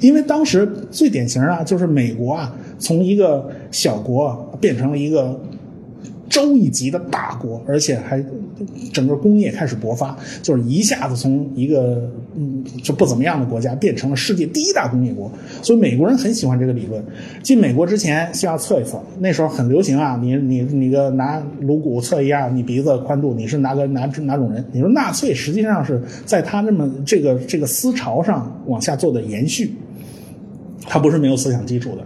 [0.00, 5.40] 因为当时最典型啊，就是美国啊，从一个小国变成了一个。
[6.34, 8.20] 州一级的大国，而且还
[8.92, 15.30] 整个工业开始勃发，就是一下子从一个嗯就不怎么样的国家变成了世界第一大工业国。
[15.62, 17.00] 所以美国人很喜欢这个理论。
[17.40, 24.64] 进美国之前先要测一测，那时候很流行啊，你你你个拿颅骨测一下你鼻子宽度，你是哪个哪哪种人？
[24.72, 29.70] 你说纳粹实际上是在他那么这个这个思潮上往下做的延续，
[30.88, 32.04] 他不是没有思想基础的。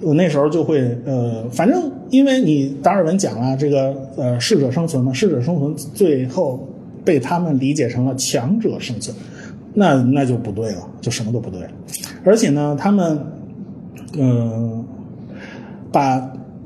[0.00, 6.68] 我那时候就会呃，反正因为你达尔文讲了这个呃适者生存嘛，适者生存最后
[7.04, 9.16] 被他们理解成了强者生存，
[9.74, 11.70] 那那就不对了，就什么都不对了。
[12.24, 13.18] 而且呢，他们
[14.18, 14.84] 嗯、
[15.92, 16.18] 把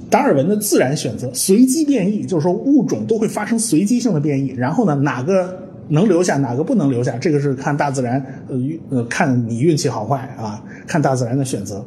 [0.09, 5.55] 达尔文的自然选择随机变异，就是说物种都会发生随机性的变异，然后呢哪个
[5.89, 8.57] 能留下，哪个不能留下，这个是看大自然呃
[8.89, 11.85] 呃看你运气好坏啊，看大自然的选择。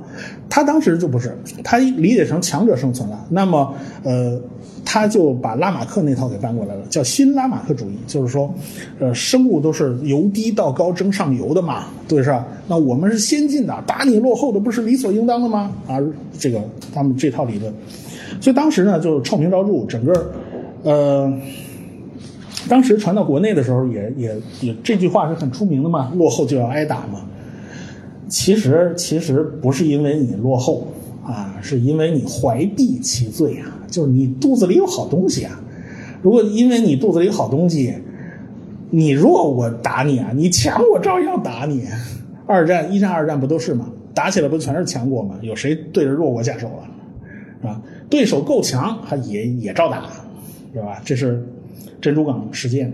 [0.50, 3.74] 他当时就不是，他理解成强者生存了，那么
[4.04, 4.40] 呃
[4.86, 8.54] 他就把拉马克那套给搬过来了，叫新拉马克主义，就是说
[9.00, 12.46] 呃生物都是由低到高争上游的嘛，对是吧？
[12.68, 15.72] 那我们是先进的，打你落后的不是理所应当的吗？
[15.88, 16.00] 啊，
[16.40, 16.62] 这个
[16.94, 17.74] 他们这套理论。
[18.40, 20.32] 所以当时呢，就臭名昭著，整个，
[20.84, 21.34] 呃，
[22.70, 27.22] 当时传到国内的时候也，也也这句话是很出名的嘛，落后就要挨打嘛。
[28.28, 30.88] 其实其实不是因为你落后
[31.26, 35.60] 啊，是因为你怀璧其罪啊，就是你肚子里有好东西啊。
[36.22, 37.94] 如果因为你肚子里有好东西，
[38.90, 41.86] 你弱我打你啊，你强我照样打你。
[42.46, 43.90] 二战、一战、二战不都是吗？
[44.14, 45.36] 打起来不全是强国吗？
[45.42, 46.88] 有谁对着弱国下手了？
[47.62, 47.82] 是吧？
[48.10, 50.04] 对手够强，还也也照打，
[50.74, 51.02] 是吧？
[51.04, 51.46] 这是
[52.00, 52.94] 珍珠港事件。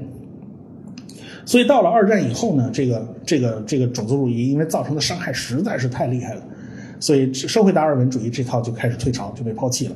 [1.45, 6.41] 所以到了二战以后呢，这个这个这个种族主义因为造成的伤害实在是太厉害了，
[6.99, 9.95] 所以社会达尔文主义这套就开始退潮，就被抛弃了。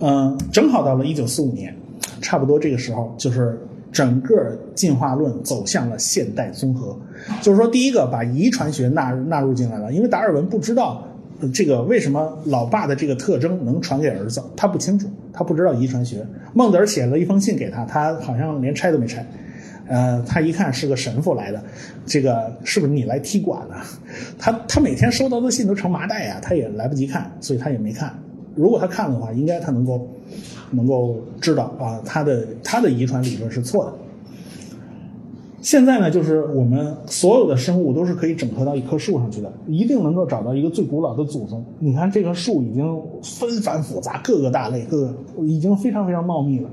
[0.00, 1.74] 嗯，正好到了一九四五年，
[2.20, 3.58] 差不多这个时候，就是
[3.90, 6.98] 整个进化论走向了现代综合，
[7.40, 11.02] 就是说，第一个把遗传学纳入纳入进来了，因为达尔文不知道。
[11.52, 14.42] 这个为什么老爸的这个特征能传给儿子？
[14.56, 16.26] 他不清楚，他不知道遗传学。
[16.54, 19.22] 孟德尔写了一封信给他，他好像连拆都没拆。
[19.88, 21.62] 呃，他一看是个神父来的，
[22.04, 23.82] 这个是不是你来踢馆了？
[24.38, 28.12] 他他每天收到的信都成麻袋呀，他也来不及看，所以他也没看。
[28.54, 30.08] 如果他看的话，应该他能够
[30.70, 33.92] 能够知道啊，他的他的遗传理论是错的。
[35.62, 41.64] 现在呢，就是我们所有的生物都是可以整合到一棵树上去的，一定能够找到一个最古老的祖宗。
[41.80, 45.14] 你看这棵树已经纷繁复杂，各个大类，各个
[45.44, 46.70] 已经非常非常茂密了。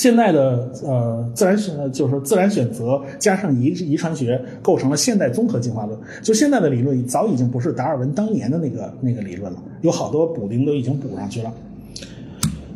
[0.00, 5.98] 现在的呃自然选就是自然选择加上遗遗传学，构成了现代综合进化论。
[6.22, 11.52] 就现在的理论早已经不是达尔文当年的那个那个理论了，有好多补丁都已经补上去了。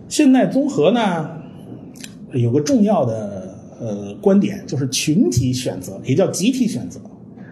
[0.06, 1.30] 现代综合呢，
[2.32, 3.42] 有个重要的。
[3.80, 7.00] 呃，观点就是群体选择，也叫集体选择，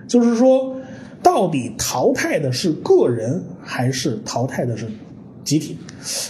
[0.07, 0.77] 就是说，
[1.21, 4.87] 到底淘汰的是个人还是淘汰的是
[5.45, 5.77] 集体？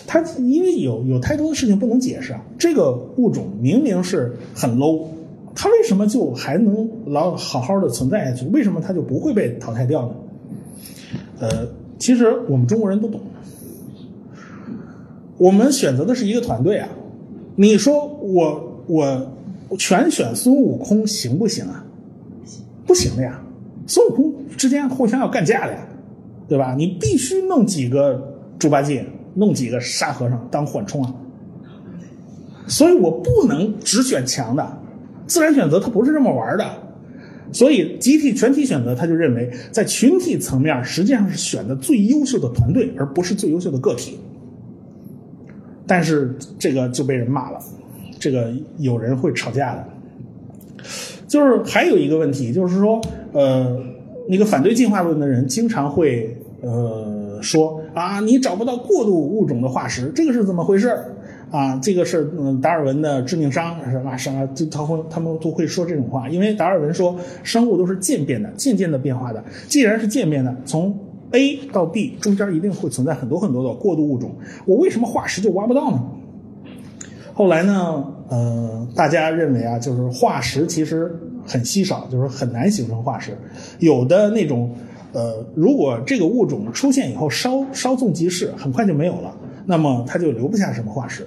[0.06, 2.42] 它因为有有太多的事情不能解释啊。
[2.58, 5.06] 这个物种明明是很 low，
[5.54, 8.46] 它为什么就还能老好好的存在下去？
[8.46, 10.14] 为什么它就不会被淘汰掉呢？
[11.40, 13.20] 呃，其实我们中国人都懂，
[15.38, 16.88] 我们选择的是一个团队啊。
[17.56, 19.28] 你说我我。
[19.78, 21.82] 全选孙悟空行不行啊？
[22.86, 23.42] 不行的呀，
[23.86, 25.78] 孙悟空之间互相要干架的呀，
[26.46, 26.74] 对吧？
[26.76, 28.31] 你必须弄几个
[28.62, 29.04] 猪八戒，
[29.34, 31.12] 弄几个沙和尚当缓冲啊。
[32.68, 34.78] 所以我不能只选强的，
[35.26, 36.64] 自然选择它不是这么玩的。
[37.50, 44.20] 所以集体全体选择，他就认为在群体层面实际上是选的最优秀的团队，而不是最优秀的个体。
[45.84, 47.58] 但是这个就被人骂了。
[48.20, 49.84] 这个有人会吵架的，
[51.26, 53.00] 就是还有一个问题，就是说，
[53.32, 53.76] 呃，
[54.28, 60.96] 那个反对进化论的人经常会呃说啊，你找不到过渡物种的化石，这个是怎么回事
[61.50, 61.76] 啊？
[61.82, 64.16] 这个是嗯达尔文的致命伤是吧？
[64.16, 64.46] 什么？
[64.54, 69.42] 就他会他们都会说这种话，因为达尔文说生物都是渐变的，渐渐的变化的。
[69.66, 70.96] 既然是渐变的，从
[71.32, 74.30] A 到 B 中间一定会存在很多很多的过渡物种，
[74.66, 76.02] 我为什么化石就挖不到呢？
[77.34, 81.10] 后来呢，呃，大家认为啊，就是化石其实
[81.46, 83.32] 很稀少，就是很难形成化石。
[83.78, 84.70] 有的那种，
[85.12, 89.34] 呃，如果这个物种出现以后稍稍纵即逝，很快就没有了，
[89.66, 91.26] 那么它就留不下什么化石。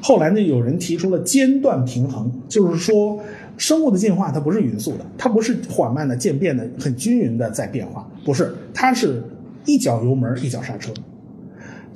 [0.00, 3.18] 后来呢，有人提出了间断平衡，就是说，
[3.56, 9.20] 生物的进化它不是匀速的，它不是缓慢的渐变的、很均匀的在变化，不是，它是
[9.66, 10.92] 一脚油门一脚刹车。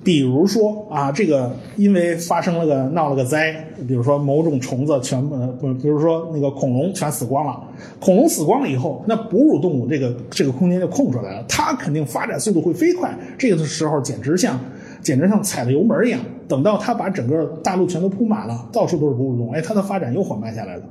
[0.05, 3.55] 比如说啊，这个因为发生了个闹了个灾，
[3.86, 7.62] 比如说某种虫子全部，不，比如说那个恐龙全死光了。
[8.00, 13.16] 恐龙死光了以后，那哺乳动物这个这个空间就空出来了，它肯定发展速度会飞快。
[13.38, 14.59] 这个时候简直像
[15.00, 16.20] 简直像踩了油门一样。
[16.48, 20.82] 等到它把整个大陆全都铺满了，到处都是哺乳动物，哎，它的发展又缓慢下来了。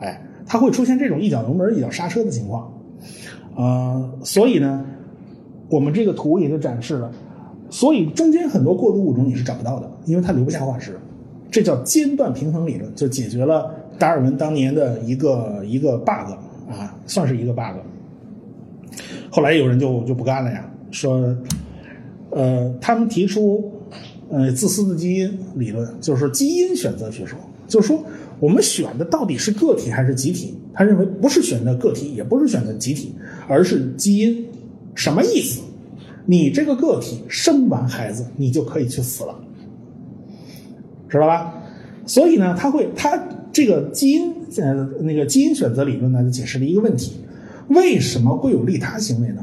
[0.00, 2.72] 哎，它会出现这种一脚油门一脚刹车的情况。
[3.56, 4.84] 呃，所以呢，
[5.70, 7.12] 我们这个图也就展示了。
[7.70, 10.98] 所以中间很多过渡物种你是找不到的，因为它留不下化石。
[11.50, 16.32] 这叫间断平衡理论，就解决了达尔文当年的一个一个 bug
[16.70, 17.78] 啊，算是一个 bug。
[19.30, 21.36] 后来有人就就不干了呀，说，
[22.30, 23.72] 呃，他们提出，
[24.30, 28.02] 呃，自私的基因理论，就是基因选择学说，就是说
[28.40, 30.54] 我们选的到底是个体还是集体？
[30.72, 33.14] 他认为不是选择个体，也不是选择集体，
[33.46, 34.46] 而是基因。
[34.94, 35.60] 什么意思？
[36.30, 39.34] 你这个个体生完孩子，你就可以去死了，
[41.08, 41.54] 知道吧？
[42.04, 43.18] 所以呢，他会他
[43.50, 47.14] 这个基因呃那个基因选择理论呢，就解释了一个问题。
[47.68, 49.42] 为什么会有利他行为呢？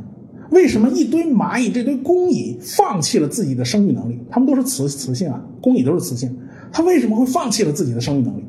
[0.51, 4.19] 为什么一堆蚂蚁这堆工蚁放弃了自己的生育能力？
[4.29, 6.38] 它们都是雌雌性啊，工蚁都是雌性，
[6.71, 8.43] 它为什么会放弃了自己的生育能力？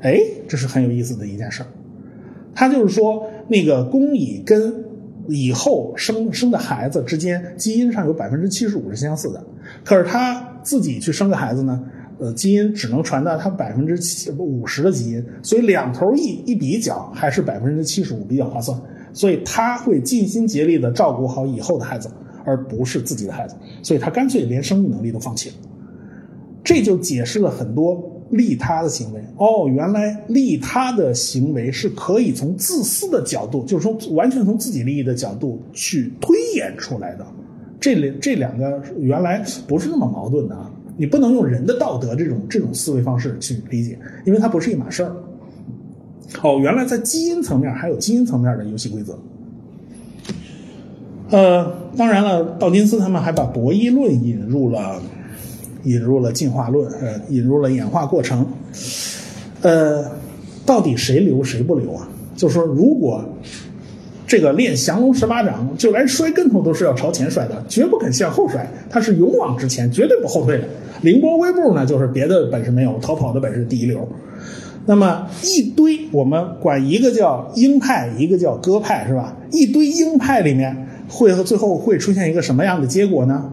[0.00, 0.18] 哎，
[0.48, 1.66] 这是很有意思的一件事儿。
[2.54, 4.83] 它就是说，那个工蚁跟
[5.28, 9.44] 以后生生的孩子之间基因上有百分之七十五是相似的，
[9.84, 11.82] 可是他自己去生个孩子呢？
[12.16, 18.80] 呃，基因只能传到他百分之七五十的基因，所以两头一一比较，还是百分之七十五比较划算。
[19.12, 22.08] 所以他会尽心竭力的照顾好以后的孩子，
[22.44, 23.56] 而不是自己的孩子。
[23.82, 25.56] 所以他干脆连生育能力都放弃了。
[26.62, 29.20] 这就解释了很多利他的行为。
[29.38, 37.26] 哦，原来利他的行为是可以从自私的角度，就是说完全从自己利益的角度去推演出来的。
[37.80, 40.70] 这两这两个原来不是那么矛盾的啊。
[40.96, 45.16] 你不能用人的道德这种这种思维方式去理解，因为它不是一码事儿。
[46.42, 49.18] 哦，原来在基因层面还有基因层面的游戏规则。
[51.30, 55.02] 呃，当然了，道金斯他们还把博弈论引入了，
[55.84, 58.46] 引入了进化论，呃，引入了演化过程。
[59.62, 60.04] 呃，
[60.66, 62.08] 到底谁留谁不留啊？
[62.36, 63.24] 就说，如果
[64.26, 70.64] 这个练降龙十八掌，就连摔跟头都是要朝前摔的，绝不肯向后摔，他是勇往直前，绝对不后退的。
[71.02, 74.08] 凌波微步呢，就是别的本事没有，逃跑的本事第一流。
[74.86, 79.36] 那么一堆，我们管一个叫鹰派，一个叫鸽派，是吧？
[79.50, 83.50] 一堆鹰派里面，会和最后会出现一个什么样的结果呢？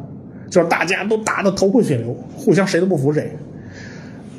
[0.52, 3.32] 就是大家都打得头破血流，互相谁都不服谁。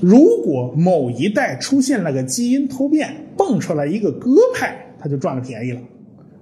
[0.01, 5.81] 如果某一代出现了个基因突变，蹦出来一个鸽派，他就赚了便宜了。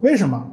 [0.00, 0.52] 为什么？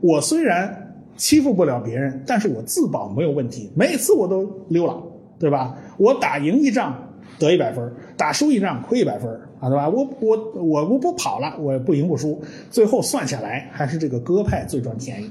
[0.00, 5.00] 我虽然欺负不了别人，但是我自保没有问题，每次我都溜了。
[5.36, 5.76] 对吧？
[5.98, 6.96] 我打赢一仗
[7.40, 9.88] 得一百分，打输一仗亏一百分啊，对吧？
[9.88, 12.40] 我我我我不跑了，我不赢不输，
[12.70, 15.28] 最后算下来还是这个鸽派最赚便宜，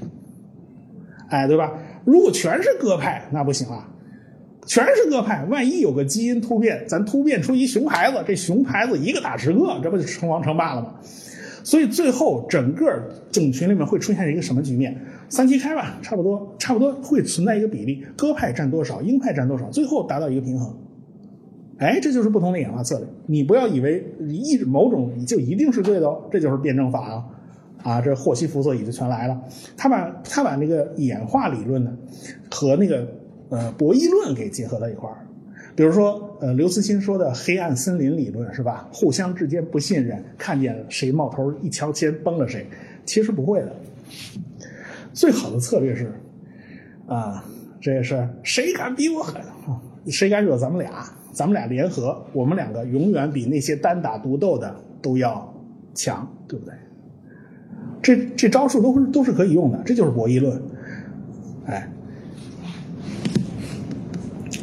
[1.30, 1.72] 哎，对吧？
[2.04, 3.88] 如果全是鸽派，那不行啊，
[4.66, 10.94] 全是鸽派，万一有个基因突变，咱突变出一熊孩子，这熊孩子一个打十个，这不就称王称霸了吗？
[11.62, 12.84] 所以最后整个
[13.32, 14.94] 种群里面会出现一个什么局面？
[15.30, 20.76] 三七开吧，差不多，差不多会存在一个比例，鸽派占多少，鹰派占多少，最后达到一个平衡。
[21.78, 23.08] 哎，这就是不同的演化策略。
[23.26, 27.24] 你不要以为一某种就一定是对的哦，这就是辩证法啊！
[27.84, 29.40] 啊，这霍希福所以就全来了。
[29.76, 31.96] 他把他把那个演化理论呢
[32.50, 33.06] 和那个
[33.50, 35.18] 呃博弈论给结合到一块儿。
[35.76, 38.88] 比如说，呃，刘慈欣说的黑暗森林理论是吧？
[38.92, 42.64] 互相之间不信任，看见谁冒头一枪先崩了谁，
[43.04, 43.74] 其实不会的。
[45.12, 46.12] 最好的策略是，
[47.08, 47.44] 啊，
[47.80, 49.42] 这也是谁敢比我狠，
[50.06, 55.52] 谁敢惹咱们俩，咱们俩联合，我们两个永远比那些单打独斗的都要
[55.92, 56.72] 强，对不对？
[58.04, 60.62] 这这招数都是都是可以用的，这就是博弈论。
[61.66, 61.90] 哎，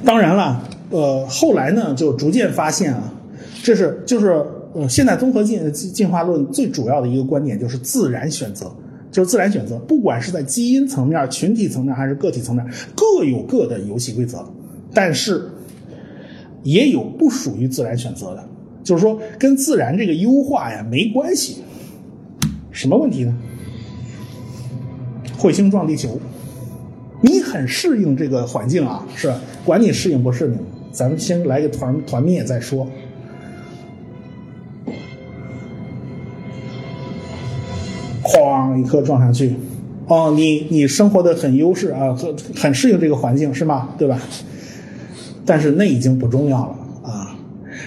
[0.05, 3.13] 当然了，呃，后来呢，就逐渐发现啊，
[3.63, 8.71] 这是就是呃，现代综合进进化论最主要的一个观点就是自然选择。
[9.11, 12.65] 就是自然选择，不管是在基因层面、群体层面还是个体层面，
[12.95, 14.41] 各有各的游戏规则，
[14.93, 15.49] 但是
[16.63, 18.43] 也有不属于自然选择的，
[18.85, 21.57] 就是说跟自然这个优化呀没关系。
[22.71, 23.33] 什么问题呢？
[25.37, 26.19] 彗星撞地球，
[27.21, 29.31] 你很适应这个环境啊，是？
[29.65, 30.57] 管你适应不适应，
[30.91, 32.87] 咱们先来个团团灭再说。
[38.23, 38.79] 哐！
[38.79, 39.55] 一颗撞上去，
[40.07, 43.89] 哦，你你生活的很优势啊，很很适应这个环境是吗？
[43.97, 44.19] 对吧？
[45.45, 47.35] 但是那已经不重要了啊。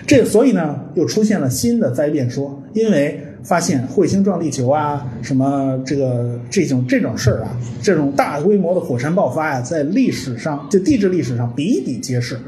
[0.06, 12.38] 这所以呢，又出现了新的灾变说，因为发现彗星撞地球啊，什么这个这种这种事儿啊，这种大规模的火山爆发呀，在历史上就地质历史上比比皆是，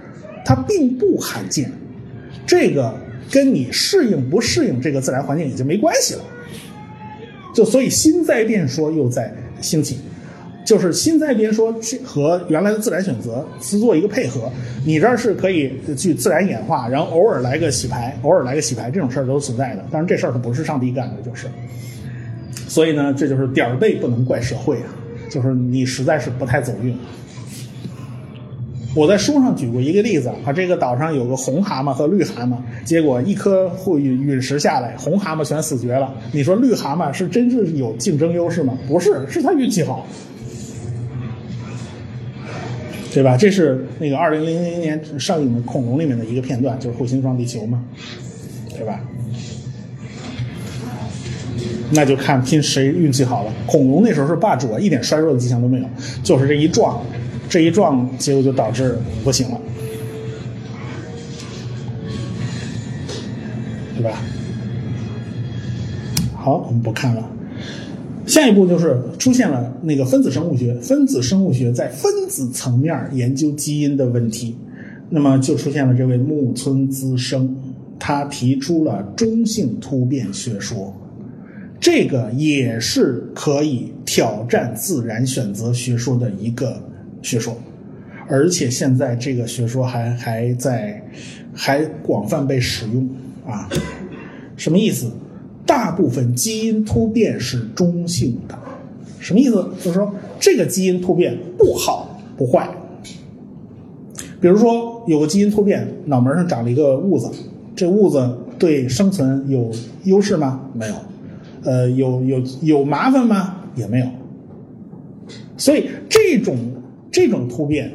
[0.44, 1.70] 它并不罕见。
[2.46, 2.94] 这个
[3.30, 6.20] 跟你适应不适应这个自然环境已经没关系了。
[7.54, 9.98] 就所以新灾变说又在兴起，
[10.66, 14.50] 就是心在边说去和原来的自然选择是做一个配合，
[14.84, 19.84] 你这儿是可以去自然演化，然后偶尔来个洗牌，偶尔来个洗牌，这种事儿都存在的。
[19.92, 21.46] 但是这事儿可不是上帝干的，就是。
[22.66, 24.90] 所以呢，这就是点儿背不能怪社会啊，
[25.30, 26.94] 就是你实在是不太走运。
[28.92, 36.12] 我在书上举过一个例子啊，这个岛上有个红蛤蟆和绿蛤蟆，结果一颗陨陨石下来，红蛤蟆全死绝了。
[36.32, 38.76] 你说绿蛤蟆是真是有竞争优势吗？
[38.88, 40.04] 不是，是他运气好。
[43.16, 43.34] 对吧？
[43.34, 47.82] 这是那个二零零零年上映的《恐龙》里面的一个片段，就是彗星撞地球嘛，
[48.68, 49.00] 对吧？
[51.92, 53.52] 那就看拼谁运气好了。
[53.64, 55.86] 恐龙那时候是霸主啊，一点衰弱的迹象都没有，
[56.22, 57.02] 就是这一撞，
[57.48, 59.58] 这一撞，结果就导致不行了，
[63.94, 64.18] 对吧？
[66.34, 67.30] 好，我们不看了。
[68.26, 74.56] 下一步就是出现了那个分子生物学，分子生物学在分子层面研究基因的问题，
[75.08, 77.56] 那么就出现了这位木村资生，
[77.98, 80.92] 他提出了中性突变学说，
[81.78, 86.82] 这个也是可以挑战自然选择学说的一个
[87.22, 87.56] 学说，
[88.28, 91.00] 而且现在这个学说还还在
[91.54, 93.08] 还广泛被使用。
[93.46, 93.70] 啊，
[94.56, 95.08] 什么意思？
[95.66, 98.56] 大部分基因突变是中性的，
[99.18, 99.54] 什么意思？
[99.82, 102.70] 就是说这个基因突变不好不坏。
[104.40, 107.28] 比如说有个基因突变，脑门上长了一个痦子，
[107.74, 109.70] 这痦子对生存有
[110.04, 110.60] 优势吗？
[110.72, 110.94] 没有。
[111.64, 113.56] 呃，有有有麻烦吗？
[113.74, 114.06] 也没有。
[115.56, 116.56] 所以这种
[117.10, 117.90] 这种突变，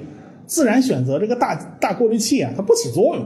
[0.45, 3.26] 自然选择这个大大过滤器啊，它不起作用，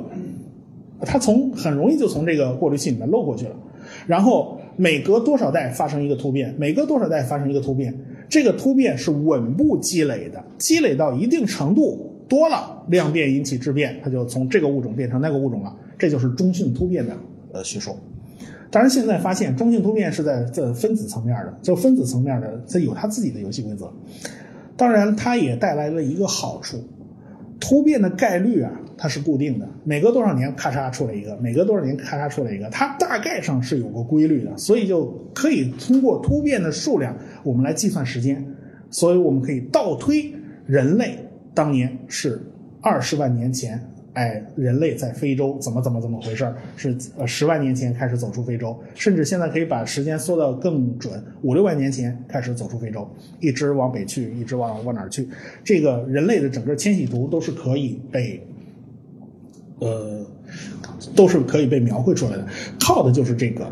[1.01, 3.55] 它从很容易就从这个过滤器里面漏过去了。
[4.07, 7.93] 然后每隔多少代发生一个突变，每隔多少代发生一个突变，
[8.29, 17.15] 这个突变是稳步积累的，积累到一定程度多了，量变引起质变，它就从这个物种变成那个物种了，这就是中性突变的
[17.51, 17.95] 呃叙述。
[18.69, 23.91] 当然现在发现中性突变是在在分子层面的，就分子层面的它有它自己的游戏规则。
[24.77, 26.83] 当然它也带来了一个好处，
[27.59, 28.71] 突变的概率啊。
[28.97, 38.45] 它是固定的，每隔多少年咔嚓出来一个，每隔多少年咔嚓出来一个，它大概上是有个规律的，所以就可以通过突变的数量，我们来计算时间，
[38.89, 40.33] 所以我们可以倒推
[40.65, 41.19] 人类
[41.53, 42.41] 当年是
[42.81, 43.79] 二十万年前。
[44.13, 53.05] 哎，人类在非洲怎么怎么怎么回事是呃十万年前开始走出非洲，甚至现在可以把时间缩到更准，五六万年前开始走出非洲，
[53.41, 55.27] 一直往北去，一直往往哪儿去？
[55.65, 58.41] 这个人类的整个迁徙图都是可以被。
[59.80, 60.26] 呃，
[61.15, 62.45] 都是可以被描绘出来的，
[62.80, 63.65] 靠的就是这个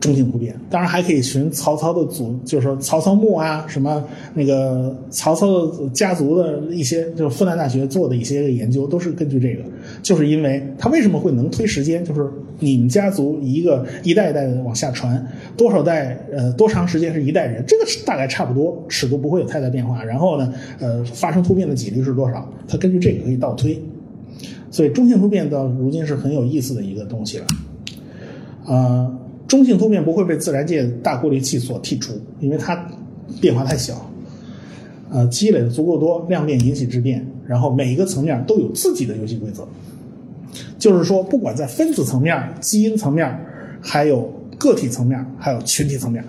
[0.00, 0.54] 中性突变。
[0.68, 4.02] 当然还可以寻曹操的祖，就是说曹操墓啊，什么
[4.34, 9.62] 那个曹操的家族的一些，就是复旦大学做的一些研究，都是根据这个。
[10.02, 12.04] 就是因为他为什么会能推时间？
[12.04, 15.24] 就是你们家族一个一代一代的往下传，
[15.56, 17.64] 多少代呃多长时间是一代人？
[17.64, 20.02] 这个大概差不多，尺度不会有太大变化。
[20.02, 22.52] 然后呢，呃，发生突变的几率是多少？
[22.66, 23.80] 他根据这个可以倒推。
[24.72, 27.46] 所以中性突变到如今是很有意思的一个东西了，
[28.64, 29.12] 啊，
[29.46, 32.88] 中性突变不会被自然界大过滤器所剔除，因为它
[33.38, 34.10] 变化太小，
[35.10, 39.62] 呃，积累的足够多，量变引起质变，然后每一个层面都有自己的游戏规则，
[40.78, 43.38] 就是说，不管在分子层面、基因层面，
[43.82, 46.24] 还有个体层面，还有群体层面，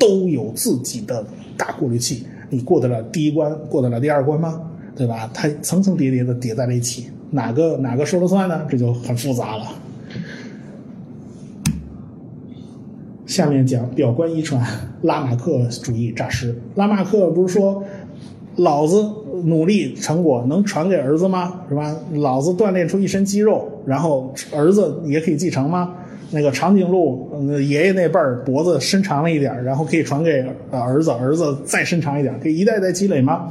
[0.00, 1.24] 都有自己的
[1.56, 2.26] 大过滤器。
[2.50, 4.60] 你过得了第一关，过得了第二关吗？
[4.96, 5.30] 对吧？
[5.32, 7.06] 它层层叠叠的叠在了一起。
[7.32, 8.64] 哪个哪个说了算呢？
[8.70, 9.64] 这就很复杂了。
[13.26, 14.62] 下面讲表观遗传，
[15.00, 16.54] 拉马克主义诈尸。
[16.74, 17.82] 拉马克不是说，
[18.56, 19.02] 老子
[19.44, 21.62] 努力成果能传给儿子吗？
[21.70, 21.96] 是吧？
[22.12, 25.94] 老子锻炼出一身肌肉，然后儿子也可以继承吗？
[26.30, 33.50] 那个长颈鹿爷爷那辈脖子伸长了一点，然后可以传给儿子，儿子再伸长一点，可以一代代积累吗？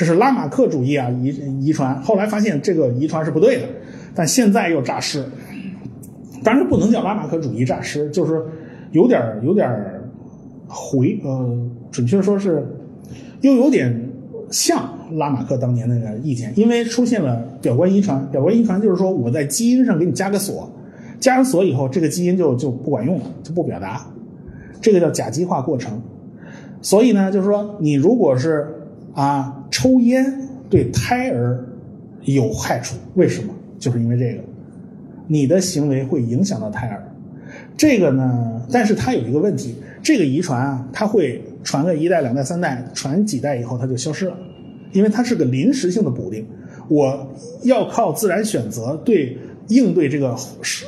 [0.00, 1.26] 这是拉马克主义啊，遗
[1.60, 2.00] 遗传。
[2.00, 3.68] 后来发现这个遗传是不对的，
[4.14, 5.22] 但现在又诈尸。
[6.42, 8.42] 当然不能叫拉马克主义诈尸，就是
[8.92, 9.68] 有点有点
[10.66, 12.66] 回呃，准确说是
[13.42, 14.10] 又有点
[14.50, 18.26] 像拉马克当年那个意见，因为出现了表观遗传。
[18.30, 20.66] 表观遗传就是说我在基因上给你加个锁，
[21.18, 24.06] 加上锁以后，这个基因就就不管用了，就不表达。
[24.80, 26.00] 这个叫甲基化过程。
[26.80, 28.66] 所以呢，就是说你如果是
[29.14, 29.56] 啊。
[29.70, 31.64] 抽烟对胎儿
[32.24, 33.54] 有害处，为什么？
[33.78, 34.42] 就是因为这个，
[35.26, 37.02] 你的行为会影响到胎儿。
[37.76, 44.36] 这个呢，但是它有一个问题，这个遗传啊，它会传个一代、两代、三代，传几代以后它就消失了，
[44.92, 46.44] 因为它是个临时性的补丁，
[46.88, 47.26] 我
[47.62, 49.38] 要靠自然选择对
[49.68, 50.36] 应对这个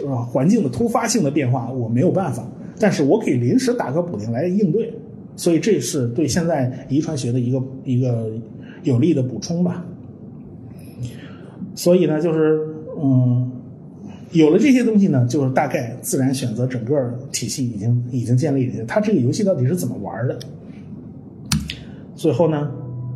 [0.05, 2.47] 呃环境的突发性的变化，我没有办法，
[2.79, 4.93] 但是我可以临时打个补丁来应对，
[5.37, 8.31] 所以这是对现在遗传学的一个一个
[8.83, 9.85] 有力的补充吧。
[11.75, 12.61] 所以呢，就是
[13.01, 13.49] 嗯。
[14.33, 18.85] 有了这些东西呢，就是大概自然选择整个体系已经已经建立了。
[18.87, 20.39] 它这个游戏到底是怎么玩的？
[22.17, 22.71] 最后呢，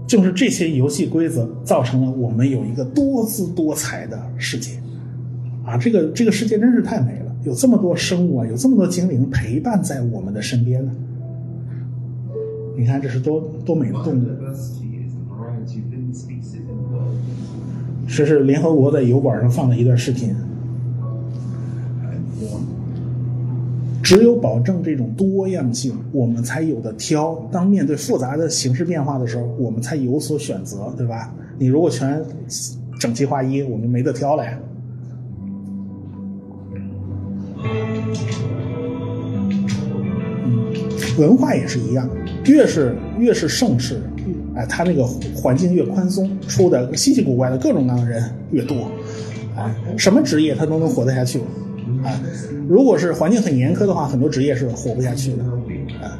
[0.07, 4.73] 就是这些游戏规则造成了我们有一个多姿多彩的世界
[5.65, 5.79] 啊！
[5.79, 10.93] 这个这个世界真是太美了，有这么多生物啊，有这么多精灵陪伴在我们的身边呢。
[12.77, 14.27] 你看，这是多多美的动物。
[18.07, 20.35] 这是联合国在油管上放的一段视频。
[24.03, 27.35] 只有保证这种多样性，我们才有的挑。
[27.51, 31.35] 当面对复杂的形势变化的时候，我们才有所选择，对吧？
[31.59, 32.23] 你如果全
[33.01, 34.59] 整齐划一，我们就没得挑了呀。
[37.65, 38.15] 嗯
[41.19, 42.09] 文化也是一样，
[42.47, 44.01] 越是越是盛世，
[44.55, 48.91] 哎，它那个环境越宽松，出的稀奇古怪的各种各样的人越多，
[49.57, 51.41] 哎，什么职业他都能活得下去。
[52.05, 52.21] 啊，
[52.69, 55.45] 如果是环境很严苛的话，很多职业是活不下去的。
[56.05, 56.19] 啊，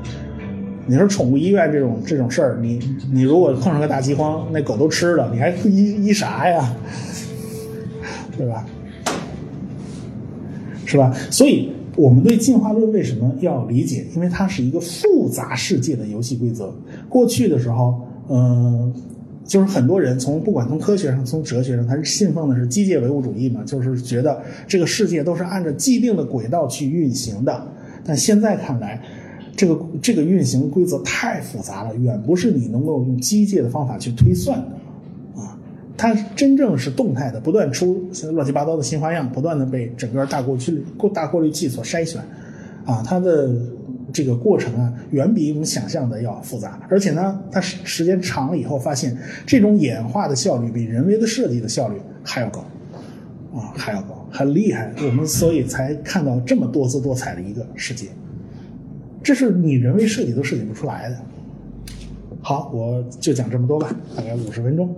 [0.87, 2.79] 你说宠物医院这种这种事儿，你
[3.13, 6.75] 你如果碰上个大饥荒，那狗都吃了，你还医医啥呀？
[8.37, 8.65] 对吧？
[10.85, 11.13] 是吧？
[11.31, 14.07] 所以我们对进化论为什么要理解？
[14.15, 16.73] 因为它是一个复杂世界的游戏规则。
[17.09, 18.95] 过去的时候，嗯。
[19.47, 27.65] 就是很多人从不管从科学上从哲学上，他是信奉的是机械唯物主义嘛，就是觉得这个世界都是按照既定的轨道去运行的。
[28.05, 29.01] 但现在看来，
[29.55, 34.67] 这个这个运行规则太复杂了，远不是你能够用机械的方法去推算的！
[35.97, 42.21] 它真正是动态的，不断出乱七八糟的新花样，不断的被整个大过滤大过滤器所筛选
[42.85, 43.51] 啊，它的。
[44.13, 52.61] 这个过程啊，远比我们想象的要复杂，而且呢，它时时间长了以后，发现这种演化的效率比人为的设计的效率还要高，
[53.53, 54.91] 啊，还要高，很厉害。
[55.05, 58.07] 我们所以才看到这么多姿多彩的一个世界，
[59.23, 61.17] 这是你人为设计都设计不出来的。
[62.41, 64.95] 好，我就讲这么多吧，大概五十分钟。